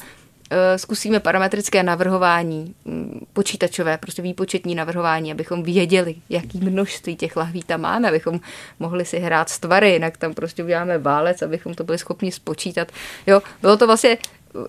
zkusíme 0.77 1.21
parametrické 1.21 1.83
navrhování, 1.83 2.75
mm, 2.85 3.21
počítačové, 3.33 3.99
prostě 3.99 4.23
výpočetní 4.23 4.75
navrhování, 4.75 5.33
abychom 5.33 5.63
věděli, 5.63 6.15
jaký 6.29 6.59
množství 6.59 7.17
těch 7.17 7.37
lahví 7.37 7.63
tam 7.63 7.81
máme, 7.81 8.09
abychom 8.09 8.41
mohli 8.79 9.05
si 9.05 9.19
hrát 9.19 9.49
s 9.49 9.59
tvary, 9.59 9.93
jinak 9.93 10.17
tam 10.17 10.35
prostě 10.35 10.65
uděláme 10.65 10.99
válec, 10.99 11.43
abychom 11.43 11.75
to 11.75 11.85
byli 11.85 11.99
schopni 11.99 12.33
spočítat. 12.33 12.93
Jo, 13.27 13.43
bylo 13.63 13.77
to 13.77 13.87
vlastně 13.87 14.19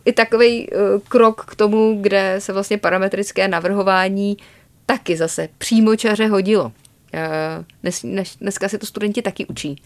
i 0.05 0.13
takový 0.13 0.69
eh, 0.71 0.75
krok 1.07 1.45
k 1.45 1.55
tomu, 1.55 1.97
kde 2.01 2.35
se 2.39 2.53
vlastně 2.53 2.77
parametrické 2.77 3.47
navrhování 3.47 4.37
taky 4.85 5.17
zase 5.17 5.49
přímočaře 5.57 6.27
hodilo. 6.27 6.71
Eh, 7.13 7.63
dnes, 7.83 8.05
dneska 8.41 8.69
se 8.69 8.77
to 8.77 8.85
studenti 8.85 9.21
taky 9.21 9.45
učí. 9.45 9.81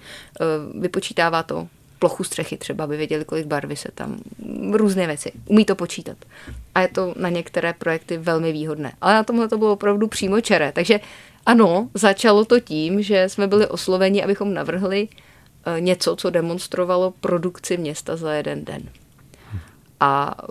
Vypočítává 0.79 1.43
to 1.43 1.67
plochu 2.03 2.23
střechy 2.23 2.57
třeba, 2.57 2.83
aby 2.83 2.97
věděli, 2.97 3.25
kolik 3.25 3.45
barvy 3.45 3.75
se 3.75 3.89
tam, 3.95 4.19
různé 4.71 5.07
věci. 5.07 5.31
Umí 5.45 5.65
to 5.65 5.75
počítat. 5.75 6.17
A 6.75 6.81
je 6.81 6.87
to 6.87 7.13
na 7.17 7.29
některé 7.29 7.73
projekty 7.73 8.17
velmi 8.17 8.51
výhodné. 8.51 8.93
Ale 9.01 9.13
na 9.13 9.23
tomhle 9.23 9.47
to 9.47 9.57
bylo 9.57 9.73
opravdu 9.73 10.07
přímo 10.07 10.41
čeré. 10.41 10.71
Takže 10.71 10.99
ano, 11.45 11.89
začalo 11.93 12.45
to 12.45 12.59
tím, 12.59 13.01
že 13.01 13.29
jsme 13.29 13.47
byli 13.47 13.67
osloveni, 13.67 14.23
abychom 14.23 14.53
navrhli 14.53 15.07
eh, 15.07 15.81
něco, 15.81 16.15
co 16.15 16.29
demonstrovalo 16.29 17.13
produkci 17.21 17.77
města 17.77 18.15
za 18.15 18.33
jeden 18.33 18.65
den. 18.65 18.83
A 19.99 20.35
eh, 20.43 20.45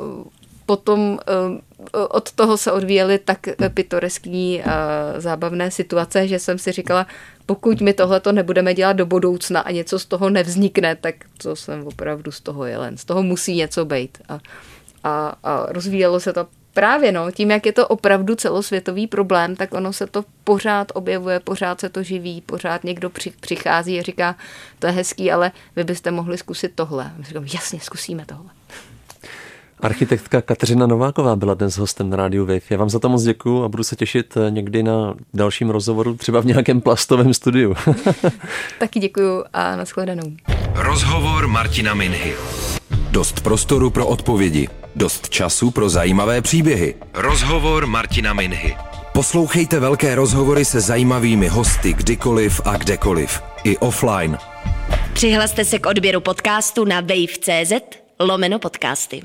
potom 0.67 1.19
eh, 1.21 1.61
od 2.09 2.33
toho 2.33 2.57
se 2.57 2.73
odvíjely 2.73 3.19
tak 3.19 3.39
pitoreskní 3.75 4.63
zábavné 5.19 5.71
situace, 5.71 6.29
že 6.29 6.39
jsem 6.39 6.59
si 6.59 6.73
říkala, 6.73 7.07
pokud 7.47 7.81
my 7.81 7.93
tohleto 7.93 8.33
nebudeme 8.33 8.75
dělat 8.75 8.93
do 8.93 9.07
budoucna 9.07 9.61
a 9.61 9.71
něco 9.71 9.99
z 9.99 10.07
toho 10.07 10.31
nevznikne, 10.31 10.97
tak 10.97 11.15
to 11.43 11.57
jsem 11.57 11.87
opravdu 11.87 12.33
z 12.33 12.41
toho 12.41 12.65
jelen. 12.65 12.97
Z 12.97 13.05
toho 13.05 13.23
musí 13.23 13.57
něco 13.57 13.85
být. 13.85 14.19
A, 14.29 14.41
a, 15.05 15.37
a 15.43 15.67
rozvíjelo 15.73 16.21
se 16.21 16.33
to 16.33 16.47
právě 16.75 17.13
no, 17.13 17.31
tím, 17.31 17.51
jak 17.51 17.67
je 17.67 17.73
to 17.73 17.89
opravdu 17.89 18.35
celosvětový 18.35 19.07
problém, 19.07 19.57
tak 19.57 19.75
ono 19.75 19.93
se 19.93 20.07
to 20.07 20.25
pořád 20.45 20.93
objevuje, 20.95 21.41
pořád 21.41 21.81
se 21.81 21.89
to 21.89 22.03
živí, 22.03 22.41
pořád 22.41 22.85
někdo 22.85 23.11
při, 23.11 23.33
přichází 23.41 23.99
a 23.99 24.03
říká, 24.03 24.37
to 24.79 24.87
je 24.87 24.93
hezký, 24.93 25.33
ale 25.33 25.53
vy 25.77 25.85
byste 25.85 26.11
mohli 26.11 26.39
zkusit 26.39 26.73
tohle. 26.75 27.13
A 27.21 27.23
říkám, 27.23 27.45
jasně, 27.45 27.81
zkusíme 27.81 28.27
tohle. 28.27 28.51
Architektka 29.83 30.43
Kateřina 30.43 30.87
Nováková 30.87 31.37
byla 31.37 31.55
dnes 31.55 31.79
hostem 31.79 32.11
na 32.11 32.17
rádiu 32.17 32.47
Wave. 32.47 32.61
Já 32.71 32.77
vám 32.77 32.91
za 32.91 32.99
to 32.99 33.09
moc 33.09 33.23
děkuju 33.23 33.65
a 33.65 33.69
budu 33.69 33.85
se 33.85 33.97
těšit 33.97 34.37
eh, 34.37 34.51
někdy 34.51 34.83
na 34.83 35.15
dalším 35.35 35.71
rozhovoru, 35.71 36.15
třeba 36.15 36.41
v 36.41 36.47
nějakém 36.47 36.81
plastovém 36.81 37.35
studiu. 37.35 37.75
Taky 38.79 39.01
děkuju 39.01 39.45
a 39.53 39.77
nashledanou. 39.77 40.33
Rozhovor 40.75 41.49
Martina 41.49 41.95
Minhy. 41.95 42.35
Dost 43.11 43.41
prostoru 43.41 43.91
pro 43.91 44.07
odpovědi, 44.07 44.69
dost 44.97 45.29
času 45.29 45.71
pro 45.71 45.89
zajímavé 45.89 46.43
příběhy. 46.43 46.95
Rozhovor 47.15 47.87
Martina 47.87 48.33
Minhy. 48.33 48.77
Poslouchejte 49.13 49.81
velké 49.81 50.15
rozhovory 50.15 50.65
se 50.65 50.81
zajímavými 50.81 51.49
hosty 51.49 51.93
kdykoliv 51.93 52.61
a 52.65 52.77
kdekoliv. 52.77 53.43
I 53.65 53.79
offline. 53.79 54.39
Přihlaste 55.13 55.65
se 55.65 55.79
k 55.79 55.87
odběru 55.87 56.21
podcastu 56.21 56.85
na 56.85 57.01
wave.cz 57.01 57.73
lomeno 58.21 58.59
podcasty. 58.59 59.23